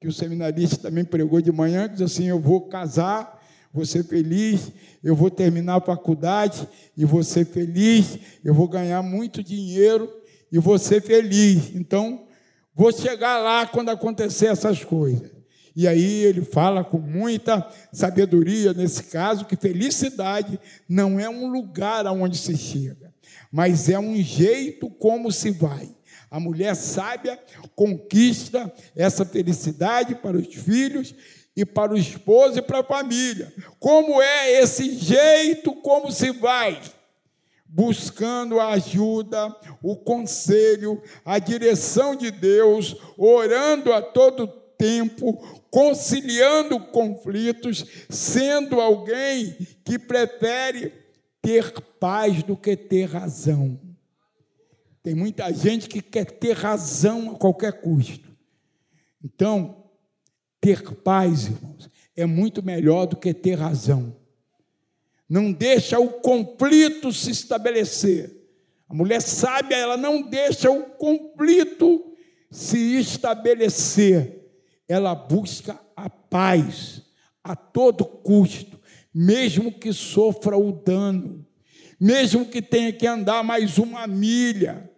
que 0.00 0.08
o 0.08 0.12
seminarista 0.12 0.76
também 0.76 1.04
pregou 1.04 1.40
de 1.40 1.50
manhã, 1.50 1.88
que 1.88 1.94
diz 1.94 2.02
assim: 2.02 2.26
Eu 2.26 2.40
vou 2.40 2.68
casar, 2.68 3.40
vou 3.72 3.86
ser 3.86 4.04
feliz, 4.04 4.70
eu 5.02 5.16
vou 5.16 5.30
terminar 5.30 5.76
a 5.76 5.80
faculdade 5.80 6.68
e 6.96 7.04
vou 7.04 7.22
ser 7.22 7.46
feliz, 7.46 8.18
eu 8.44 8.54
vou 8.54 8.68
ganhar 8.68 9.02
muito 9.02 9.42
dinheiro 9.42 10.10
e 10.50 10.58
vou 10.58 10.78
ser 10.78 11.00
feliz. 11.00 11.74
Então, 11.74 12.26
vou 12.74 12.92
chegar 12.92 13.38
lá 13.38 13.66
quando 13.66 13.88
acontecer 13.88 14.46
essas 14.46 14.84
coisas. 14.84 15.34
E 15.76 15.88
aí 15.88 16.22
ele 16.22 16.42
fala 16.42 16.84
com 16.84 16.98
muita 16.98 17.68
sabedoria 17.92 18.72
nesse 18.72 19.04
caso 19.04 19.44
que 19.44 19.56
felicidade 19.56 20.60
não 20.88 21.18
é 21.18 21.28
um 21.28 21.50
lugar 21.50 22.06
aonde 22.06 22.38
se 22.38 22.56
chega, 22.56 23.12
mas 23.50 23.88
é 23.88 23.98
um 23.98 24.14
jeito 24.22 24.88
como 24.88 25.32
se 25.32 25.50
vai. 25.50 25.88
A 26.34 26.40
mulher 26.40 26.74
sábia 26.74 27.38
conquista 27.76 28.74
essa 28.96 29.24
felicidade 29.24 30.16
para 30.16 30.36
os 30.36 30.52
filhos 30.52 31.14
e 31.54 31.64
para 31.64 31.92
o 31.92 31.96
esposo 31.96 32.58
e 32.58 32.62
para 32.62 32.80
a 32.80 32.84
família. 32.84 33.54
Como 33.78 34.20
é 34.20 34.50
esse 34.60 34.96
jeito 34.98 35.72
como 35.74 36.10
se 36.10 36.32
vai? 36.32 36.82
Buscando 37.64 38.58
a 38.58 38.70
ajuda, 38.70 39.54
o 39.80 39.94
conselho, 39.94 41.00
a 41.24 41.38
direção 41.38 42.16
de 42.16 42.32
Deus, 42.32 42.96
orando 43.16 43.92
a 43.92 44.02
todo 44.02 44.48
tempo, 44.76 45.34
conciliando 45.70 46.80
conflitos, 46.80 47.86
sendo 48.10 48.80
alguém 48.80 49.56
que 49.84 50.00
prefere 50.00 50.92
ter 51.40 51.80
paz 52.00 52.42
do 52.42 52.56
que 52.56 52.76
ter 52.76 53.04
razão. 53.04 53.83
Tem 55.04 55.14
muita 55.14 55.52
gente 55.52 55.86
que 55.86 56.00
quer 56.00 56.24
ter 56.24 56.56
razão 56.56 57.32
a 57.32 57.38
qualquer 57.38 57.82
custo. 57.82 58.34
Então, 59.22 59.84
ter 60.58 60.82
paz, 60.94 61.44
irmãos, 61.44 61.90
é 62.16 62.24
muito 62.24 62.62
melhor 62.62 63.04
do 63.04 63.14
que 63.14 63.34
ter 63.34 63.58
razão. 63.58 64.16
Não 65.28 65.52
deixa 65.52 66.00
o 66.00 66.08
conflito 66.08 67.12
se 67.12 67.30
estabelecer. 67.30 68.34
A 68.88 68.94
mulher 68.94 69.20
sábia, 69.20 69.76
ela 69.76 69.98
não 69.98 70.22
deixa 70.22 70.70
o 70.70 70.84
conflito 70.84 72.16
se 72.50 72.98
estabelecer. 72.98 74.42
Ela 74.88 75.14
busca 75.14 75.78
a 75.94 76.08
paz 76.08 77.02
a 77.42 77.54
todo 77.54 78.06
custo, 78.06 78.80
mesmo 79.12 79.70
que 79.70 79.92
sofra 79.92 80.56
o 80.56 80.72
dano, 80.72 81.46
mesmo 82.00 82.46
que 82.46 82.62
tenha 82.62 82.90
que 82.90 83.06
andar 83.06 83.44
mais 83.44 83.76
uma 83.76 84.06
milha, 84.06 84.90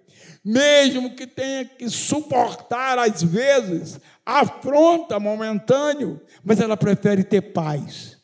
mesmo 0.49 1.17
que 1.17 1.27
tenha 1.27 1.65
que 1.65 1.91
suportar, 1.91 3.01
às 3.01 3.21
vezes, 3.21 3.99
afronta 4.25 5.19
momentâneo, 5.19 6.21
mas 6.45 6.61
ela 6.61 6.77
prefere 6.77 7.25
ter 7.25 7.53
paz, 7.53 8.17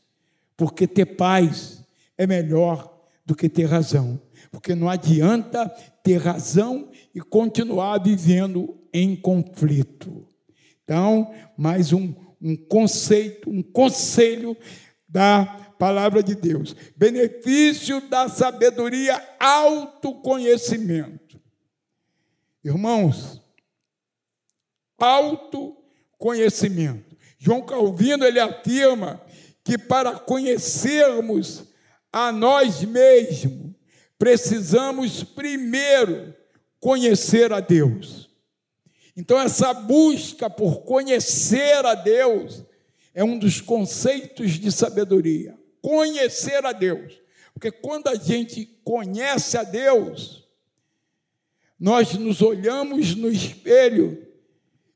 porque 0.56 0.86
ter 0.86 1.16
paz 1.16 1.82
é 2.16 2.24
melhor 2.24 2.96
do 3.26 3.34
que 3.34 3.48
ter 3.48 3.64
razão, 3.64 4.22
porque 4.52 4.72
não 4.72 4.88
adianta 4.88 5.68
ter 6.04 6.18
razão 6.18 6.90
e 7.12 7.20
continuar 7.20 7.98
vivendo 7.98 8.78
em 8.92 9.16
conflito. 9.16 10.24
Então, 10.84 11.34
mais 11.56 11.92
um, 11.92 12.14
um 12.40 12.54
conceito, 12.54 13.50
um 13.50 13.64
conselho 13.64 14.56
da 15.08 15.44
palavra 15.76 16.22
de 16.22 16.36
Deus. 16.36 16.76
Benefício 16.96 18.00
da 18.08 18.28
sabedoria, 18.28 19.20
autoconhecimento. 19.40 21.21
Irmãos, 22.64 23.40
autoconhecimento. 24.98 27.16
João 27.38 27.62
Calvino 27.62 28.24
ele 28.24 28.38
afirma 28.38 29.20
que 29.64 29.76
para 29.76 30.18
conhecermos 30.18 31.64
a 32.12 32.30
nós 32.30 32.84
mesmos, 32.84 33.72
precisamos 34.18 35.24
primeiro 35.24 36.34
conhecer 36.78 37.52
a 37.52 37.60
Deus. 37.60 38.30
Então, 39.16 39.40
essa 39.40 39.74
busca 39.74 40.48
por 40.48 40.82
conhecer 40.82 41.84
a 41.84 41.94
Deus 41.94 42.62
é 43.14 43.24
um 43.24 43.38
dos 43.38 43.60
conceitos 43.60 44.52
de 44.52 44.70
sabedoria. 44.70 45.58
Conhecer 45.80 46.64
a 46.64 46.72
Deus. 46.72 47.20
Porque 47.52 47.70
quando 47.70 48.08
a 48.08 48.14
gente 48.14 48.66
conhece 48.84 49.58
a 49.58 49.64
Deus, 49.64 50.41
nós 51.82 52.14
nos 52.14 52.40
olhamos 52.40 53.16
no 53.16 53.28
espelho 53.28 54.24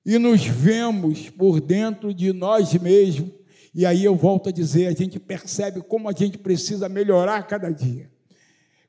e 0.04 0.18
nos 0.18 0.46
vemos 0.46 1.28
por 1.28 1.60
dentro 1.60 2.14
de 2.14 2.32
nós 2.32 2.72
mesmos. 2.74 3.32
E 3.74 3.84
aí 3.84 4.04
eu 4.04 4.14
volto 4.14 4.50
a 4.50 4.52
dizer, 4.52 4.86
a 4.86 4.92
gente 4.92 5.18
percebe 5.18 5.80
como 5.80 6.08
a 6.08 6.12
gente 6.12 6.38
precisa 6.38 6.88
melhorar 6.88 7.44
cada 7.48 7.72
dia. 7.72 8.08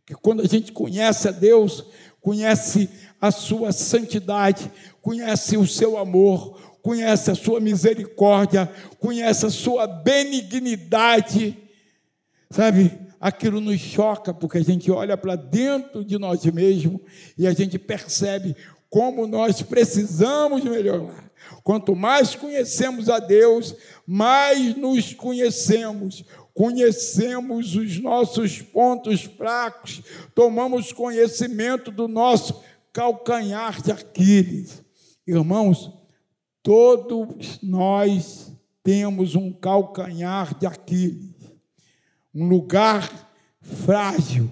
Que 0.06 0.14
quando 0.14 0.44
a 0.44 0.46
gente 0.46 0.72
conhece 0.72 1.28
a 1.28 1.32
Deus, 1.32 1.86
conhece 2.22 2.88
a 3.20 3.32
sua 3.32 3.72
santidade, 3.72 4.72
conhece 5.02 5.58
o 5.58 5.66
seu 5.66 5.98
amor, 5.98 6.78
conhece 6.84 7.32
a 7.32 7.36
sua 7.36 7.60
misericórdia, 7.60 8.72
conhece 9.00 9.44
a 9.44 9.50
sua 9.50 9.88
benignidade, 9.88 11.58
sabe? 12.52 13.07
Aquilo 13.20 13.60
nos 13.60 13.80
choca, 13.80 14.34
porque 14.34 14.58
a 14.58 14.64
gente 14.64 14.92
olha 14.92 15.18
para 15.18 15.36
dentro 15.36 16.04
de 16.04 16.18
nós 16.18 16.46
mesmos 16.46 17.02
e 17.38 17.48
a 17.48 17.54
gente 17.54 17.78
percebe 17.80 18.56
como 18.90 19.28
nós 19.28 19.62
precisamos 19.62 20.64
melhorar. 20.64 21.30
Quanto 21.64 21.96
mais 21.96 22.36
conhecemos 22.36 23.10
a 23.10 23.20
Deus, 23.20 23.76
mais 24.06 24.76
nos 24.76 25.14
conhecemos, 25.14 26.24
conhecemos 26.54 27.76
os 27.76 28.00
nossos 28.00 28.62
pontos 28.62 29.24
fracos, 29.24 30.02
tomamos 30.34 30.92
conhecimento 30.92 31.92
do 31.92 32.08
nosso 32.08 32.62
calcanhar 32.92 33.82
de 33.82 33.92
Aquiles. 33.92 34.84
Irmãos, 35.26 35.92
todos 36.64 37.60
nós 37.62 38.52
temos 38.84 39.36
um 39.36 39.52
calcanhar 39.52 40.58
de 40.58 40.66
Aquiles 40.66 41.37
um 42.38 42.48
lugar 42.48 43.10
frágil, 43.62 44.52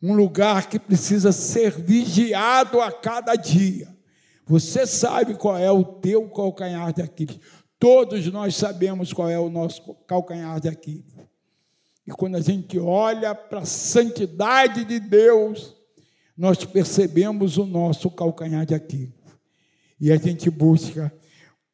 um 0.00 0.14
lugar 0.14 0.70
que 0.70 0.78
precisa 0.78 1.32
ser 1.32 1.70
vigiado 1.70 2.80
a 2.80 2.90
cada 2.90 3.36
dia. 3.36 3.94
Você 4.46 4.86
sabe 4.86 5.34
qual 5.34 5.58
é 5.58 5.70
o 5.70 5.84
teu 5.84 6.30
calcanhar 6.30 6.94
de 6.94 7.02
Aquiles. 7.02 7.38
Todos 7.78 8.26
nós 8.32 8.56
sabemos 8.56 9.12
qual 9.12 9.28
é 9.28 9.38
o 9.38 9.50
nosso 9.50 9.94
calcanhar 10.06 10.58
de 10.60 10.68
Aquiles. 10.68 11.14
E 12.06 12.10
quando 12.10 12.36
a 12.36 12.40
gente 12.40 12.78
olha 12.78 13.34
para 13.34 13.60
a 13.60 13.66
santidade 13.66 14.82
de 14.86 14.98
Deus, 14.98 15.76
nós 16.34 16.64
percebemos 16.64 17.58
o 17.58 17.66
nosso 17.66 18.10
calcanhar 18.10 18.64
de 18.64 18.74
Aquiles. 18.74 19.12
E 20.00 20.10
a 20.10 20.16
gente 20.16 20.48
busca 20.48 21.12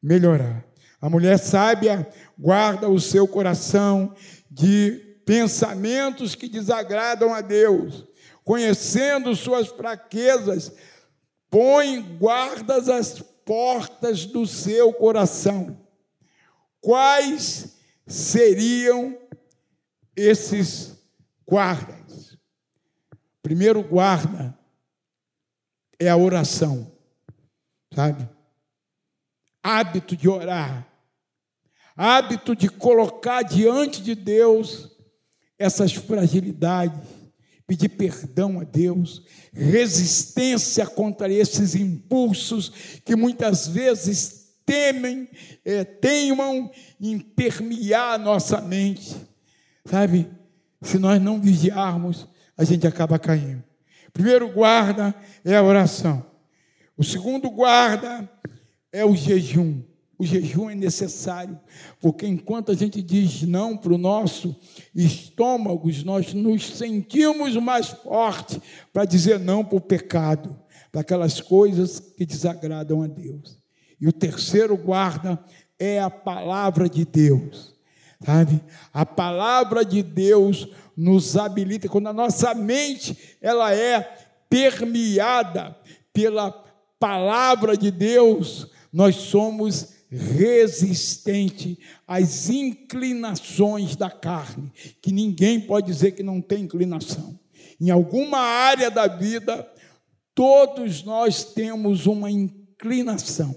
melhorar. 0.03 0.65
A 0.99 1.09
mulher 1.09 1.39
sábia 1.39 2.05
guarda 2.37 2.89
o 2.89 2.99
seu 2.99 3.25
coração 3.25 4.13
de 4.49 5.10
pensamentos 5.25 6.35
que 6.35 6.47
desagradam 6.47 7.33
a 7.33 7.41
Deus, 7.41 8.05
conhecendo 8.43 9.35
suas 9.35 9.67
fraquezas, 9.67 10.71
põe 11.49 12.01
guardas 12.17 12.89
às 12.89 13.19
portas 13.45 14.25
do 14.25 14.47
seu 14.47 14.93
coração. 14.93 15.77
Quais 16.79 17.77
seriam 18.07 19.17
esses 20.15 20.97
guardas? 21.47 22.37
Primeiro 23.41 23.83
guarda 23.83 24.57
é 25.99 26.09
a 26.09 26.17
oração, 26.17 26.91
sabe? 27.93 28.27
Hábito 29.61 30.15
de 30.15 30.27
orar, 30.27 30.87
hábito 31.95 32.55
de 32.55 32.67
colocar 32.67 33.43
diante 33.43 34.01
de 34.01 34.15
Deus 34.15 34.90
essas 35.61 35.93
fragilidades, 35.93 36.99
pedir 37.67 37.89
perdão 37.89 38.59
a 38.59 38.63
Deus, 38.63 39.23
resistência 39.53 40.85
contra 40.85 41.31
esses 41.31 41.75
impulsos 41.75 42.99
que 43.05 43.15
muitas 43.15 43.67
vezes 43.67 44.41
temem, 44.65 45.29
é, 45.63 45.83
teimam 45.83 46.69
em 46.99 47.19
permear 47.19 48.15
a 48.15 48.17
nossa 48.17 48.59
mente. 48.59 49.15
Sabe, 49.85 50.27
se 50.81 50.97
nós 50.97 51.21
não 51.21 51.39
vigiarmos, 51.39 52.27
a 52.57 52.63
gente 52.63 52.85
acaba 52.87 53.19
caindo. 53.19 53.63
primeiro 54.11 54.49
guarda 54.49 55.15
é 55.45 55.55
a 55.55 55.63
oração. 55.63 56.25
O 56.97 57.03
segundo 57.03 57.49
guarda 57.49 58.29
é 58.91 59.05
o 59.05 59.15
jejum. 59.15 59.81
O 60.21 60.23
jejum 60.23 60.69
é 60.69 60.75
necessário, 60.75 61.59
porque 61.99 62.27
enquanto 62.27 62.71
a 62.71 62.75
gente 62.75 63.01
diz 63.01 63.41
não 63.41 63.75
para 63.75 63.91
o 63.91 63.97
nosso 63.97 64.55
estômago, 64.93 65.89
nós 66.05 66.31
nos 66.31 66.77
sentimos 66.77 67.55
mais 67.55 67.87
fortes 67.87 68.59
para 68.93 69.03
dizer 69.03 69.39
não 69.39 69.65
para 69.65 69.79
o 69.79 69.81
pecado, 69.81 70.55
para 70.91 71.01
aquelas 71.01 71.41
coisas 71.41 71.99
que 71.99 72.23
desagradam 72.23 73.01
a 73.01 73.07
Deus. 73.07 73.57
E 73.99 74.07
o 74.07 74.13
terceiro 74.13 74.77
guarda 74.77 75.43
é 75.79 75.99
a 75.99 76.11
palavra 76.11 76.87
de 76.87 77.03
Deus, 77.03 77.73
sabe? 78.23 78.61
A 78.93 79.07
palavra 79.07 79.83
de 79.83 80.03
Deus 80.03 80.67
nos 80.95 81.35
habilita, 81.35 81.89
quando 81.89 82.09
a 82.09 82.13
nossa 82.13 82.53
mente 82.53 83.17
ela 83.41 83.73
é 83.73 84.01
permeada 84.47 85.75
pela 86.13 86.51
palavra 86.99 87.75
de 87.75 87.89
Deus, 87.89 88.69
nós 88.93 89.15
somos 89.15 89.99
resistente 90.11 91.79
às 92.05 92.49
inclinações 92.49 93.95
da 93.95 94.09
carne, 94.09 94.71
que 95.01 95.11
ninguém 95.11 95.59
pode 95.59 95.87
dizer 95.87 96.11
que 96.11 96.21
não 96.21 96.41
tem 96.41 96.63
inclinação. 96.63 97.39
Em 97.79 97.89
alguma 97.89 98.39
área 98.39 98.91
da 98.91 99.07
vida, 99.07 99.65
todos 100.35 101.03
nós 101.03 101.45
temos 101.45 102.05
uma 102.05 102.29
inclinação. 102.29 103.55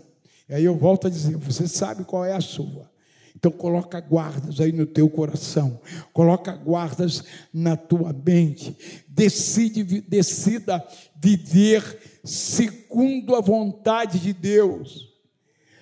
E 0.48 0.54
aí 0.54 0.64
eu 0.64 0.76
volto 0.76 1.08
a 1.08 1.10
dizer, 1.10 1.36
você 1.36 1.66
sabe 1.66 2.04
qual 2.04 2.24
é 2.24 2.32
a 2.32 2.40
sua. 2.40 2.88
Então 3.34 3.50
coloca 3.50 4.00
guardas 4.00 4.60
aí 4.60 4.72
no 4.72 4.86
teu 4.86 5.10
coração, 5.10 5.80
coloca 6.12 6.52
guardas 6.52 7.24
na 7.52 7.76
tua 7.76 8.12
mente. 8.12 8.76
Decide, 9.08 9.82
decida 10.02 10.86
viver 11.16 12.20
segundo 12.22 13.34
a 13.34 13.40
vontade 13.40 14.20
de 14.20 14.32
Deus 14.32 15.13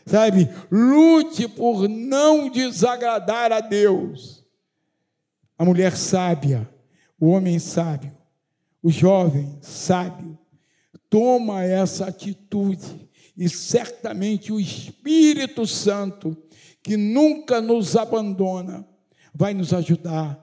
sabe? 0.06 0.48
Lute 0.70 1.48
por 1.48 1.88
não 1.88 2.48
desagradar 2.48 3.52
a 3.52 3.60
Deus. 3.60 4.44
A 5.58 5.64
mulher 5.64 5.96
sábia, 5.96 6.68
o 7.18 7.28
homem 7.28 7.58
sábio, 7.58 8.12
o 8.82 8.90
jovem 8.90 9.58
sábio, 9.60 10.38
toma 11.08 11.64
essa 11.64 12.06
atitude 12.06 13.08
e 13.36 13.48
certamente 13.48 14.52
o 14.52 14.60
Espírito 14.60 15.66
Santo, 15.66 16.36
que 16.82 16.96
nunca 16.96 17.60
nos 17.60 17.96
abandona, 17.96 18.86
vai 19.34 19.54
nos 19.54 19.72
ajudar 19.72 20.42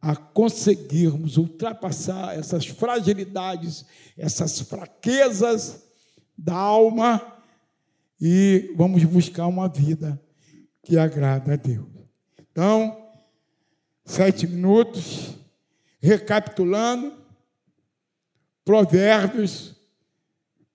a 0.00 0.16
conseguirmos 0.16 1.36
ultrapassar 1.36 2.38
essas 2.38 2.66
fragilidades, 2.66 3.84
essas 4.16 4.60
fraquezas 4.60 5.82
da 6.36 6.54
alma 6.54 7.29
e 8.20 8.72
vamos 8.76 9.02
buscar 9.04 9.46
uma 9.46 9.68
vida 9.68 10.20
que 10.82 10.98
agrada 10.98 11.54
a 11.54 11.56
Deus. 11.56 11.88
Então, 12.50 13.10
sete 14.04 14.46
minutos, 14.46 15.36
recapitulando, 16.00 17.14
Provérbios 18.64 19.74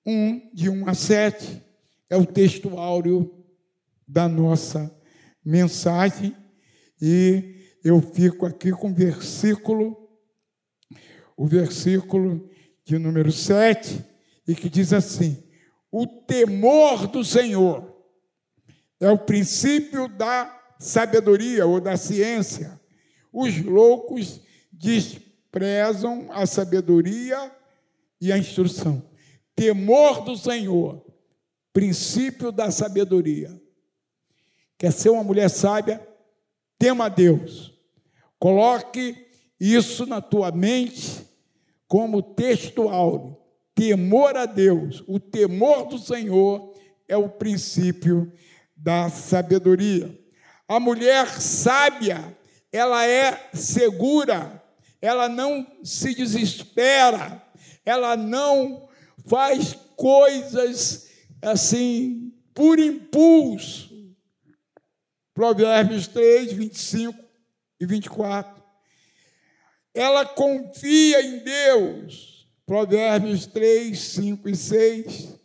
1, 0.06 0.50
de 0.54 0.70
1 0.70 0.90
a 0.90 0.94
7, 0.94 1.62
é 2.10 2.18
o 2.18 2.26
texto 2.26 2.78
áureo 2.78 3.46
da 4.08 4.28
nossa 4.28 4.94
mensagem, 5.44 6.36
e 7.02 7.56
eu 7.84 8.02
fico 8.02 8.46
aqui 8.46 8.72
com 8.72 8.90
o 8.90 8.94
versículo, 8.94 10.10
o 11.38 11.46
versículo 11.46 12.50
de 12.84 12.98
número 12.98 13.32
7, 13.32 14.04
e 14.48 14.56
que 14.56 14.70
diz 14.70 14.94
assim: 14.94 15.45
o 15.98 16.06
temor 16.06 17.08
do 17.08 17.24
Senhor 17.24 17.96
é 19.00 19.10
o 19.10 19.18
princípio 19.18 20.10
da 20.10 20.54
sabedoria 20.78 21.66
ou 21.66 21.80
da 21.80 21.96
ciência. 21.96 22.78
Os 23.32 23.64
loucos 23.64 24.42
desprezam 24.74 26.28
a 26.32 26.46
sabedoria 26.46 27.50
e 28.20 28.30
a 28.30 28.38
instrução. 28.38 29.10
Temor 29.56 30.26
do 30.26 30.36
Senhor, 30.36 31.02
princípio 31.72 32.52
da 32.52 32.70
sabedoria. 32.72 33.58
Quer 34.78 34.92
ser 34.92 35.12
uma 35.12 35.24
mulher 35.24 35.50
sábia? 35.50 36.06
Tema 36.78 37.06
a 37.06 37.10
Deus. 37.10 37.74
Coloque 38.38 39.16
isso 39.58 40.06
na 40.06 40.20
tua 40.20 40.52
mente 40.52 41.26
como 41.88 42.22
textual 42.22 43.45
temor 43.76 44.38
a 44.38 44.46
Deus, 44.46 45.04
o 45.06 45.20
temor 45.20 45.86
do 45.86 46.00
Senhor 46.00 46.74
é 47.08 47.18
o 47.18 47.30
princípio 47.30 48.32
da 48.76 49.10
sabedoria. 49.10 50.18
A 50.68 50.80
mulher 50.80 51.28
sábia, 51.28 52.36
ela 52.72 53.06
é 53.06 53.50
segura, 53.54 54.64
ela 55.02 55.30
não 55.30 55.68
se 55.84 56.16
desespera, 56.16 57.44
ela 57.86 58.16
não 58.16 58.88
faz 59.28 59.78
coisas 59.96 61.10
assim 61.42 62.34
por 62.54 62.80
impulso. 62.80 63.94
Provérbios 65.34 66.08
3, 66.08 66.54
25 66.54 67.20
e 67.80 67.86
24. 67.86 68.64
Ela 69.94 70.26
confia 70.26 71.22
em 71.22 71.40
Deus. 71.40 72.35
Provérbios 72.66 73.46
3, 73.46 73.98
5 73.98 74.50
e 74.50 74.56
6. 74.56 75.40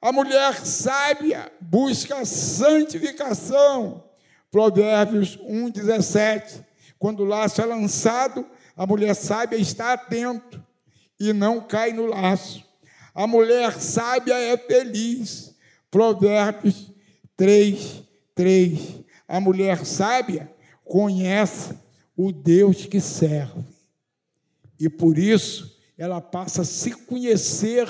A 0.00 0.12
mulher 0.12 0.66
sábia 0.66 1.50
busca 1.60 2.24
santificação. 2.24 4.04
Provérbios 4.50 5.38
1, 5.42 5.70
17. 5.70 6.62
Quando 6.98 7.20
o 7.20 7.24
laço 7.24 7.62
é 7.62 7.64
lançado, 7.64 8.46
a 8.76 8.86
mulher 8.86 9.14
sábia 9.14 9.56
está 9.56 9.94
atento 9.94 10.62
e 11.18 11.32
não 11.32 11.60
cai 11.60 11.92
no 11.92 12.04
laço. 12.04 12.62
A 13.14 13.26
mulher 13.26 13.80
sábia 13.80 14.34
é 14.34 14.56
feliz. 14.56 15.54
Provérbios 15.90 16.92
3, 17.36 18.02
3. 18.34 19.00
A 19.26 19.40
mulher 19.40 19.86
sábia 19.86 20.52
conhece 20.84 21.78
o 22.14 22.30
Deus 22.30 22.84
que 22.84 23.00
serve. 23.00 23.64
E 24.78 24.88
por 24.90 25.16
isso 25.16 25.71
ela 25.96 26.20
passa 26.20 26.62
a 26.62 26.64
se 26.64 26.92
conhecer 26.92 27.86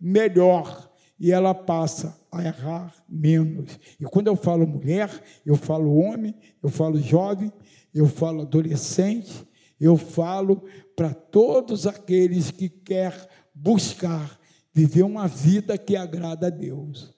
melhor 0.00 0.90
e 1.18 1.32
ela 1.32 1.54
passa 1.54 2.18
a 2.30 2.42
errar 2.42 2.94
menos. 3.08 3.78
E 4.00 4.04
quando 4.04 4.26
eu 4.26 4.36
falo 4.36 4.66
mulher, 4.66 5.10
eu 5.46 5.56
falo 5.56 5.96
homem, 5.96 6.34
eu 6.62 6.68
falo 6.68 7.00
jovem, 7.00 7.52
eu 7.94 8.06
falo 8.06 8.42
adolescente, 8.42 9.46
eu 9.80 9.96
falo 9.96 10.64
para 10.96 11.14
todos 11.14 11.86
aqueles 11.86 12.50
que 12.50 12.68
quer 12.68 13.28
buscar 13.54 14.38
viver 14.72 15.04
uma 15.04 15.28
vida 15.28 15.78
que 15.78 15.96
agrada 15.96 16.48
a 16.48 16.50
Deus. 16.50 17.14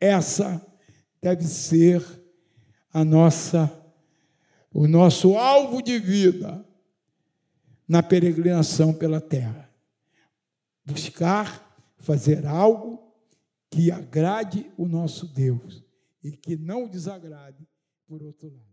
Essa 0.00 0.64
deve 1.20 1.44
ser 1.44 2.04
a 2.92 3.04
nossa 3.04 3.78
o 4.74 4.88
nosso 4.88 5.36
alvo 5.36 5.82
de 5.82 5.98
vida 5.98 6.64
na 7.86 8.02
peregrinação 8.02 8.94
pela 8.94 9.20
terra. 9.20 9.61
Buscar 10.84 11.68
fazer 11.98 12.46
algo 12.46 13.00
que 13.70 13.90
agrade 13.90 14.70
o 14.76 14.86
nosso 14.86 15.26
Deus 15.26 15.82
e 16.22 16.32
que 16.32 16.56
não 16.56 16.88
desagrade 16.88 17.66
por 18.06 18.22
outro 18.22 18.48
lado. 18.48 18.71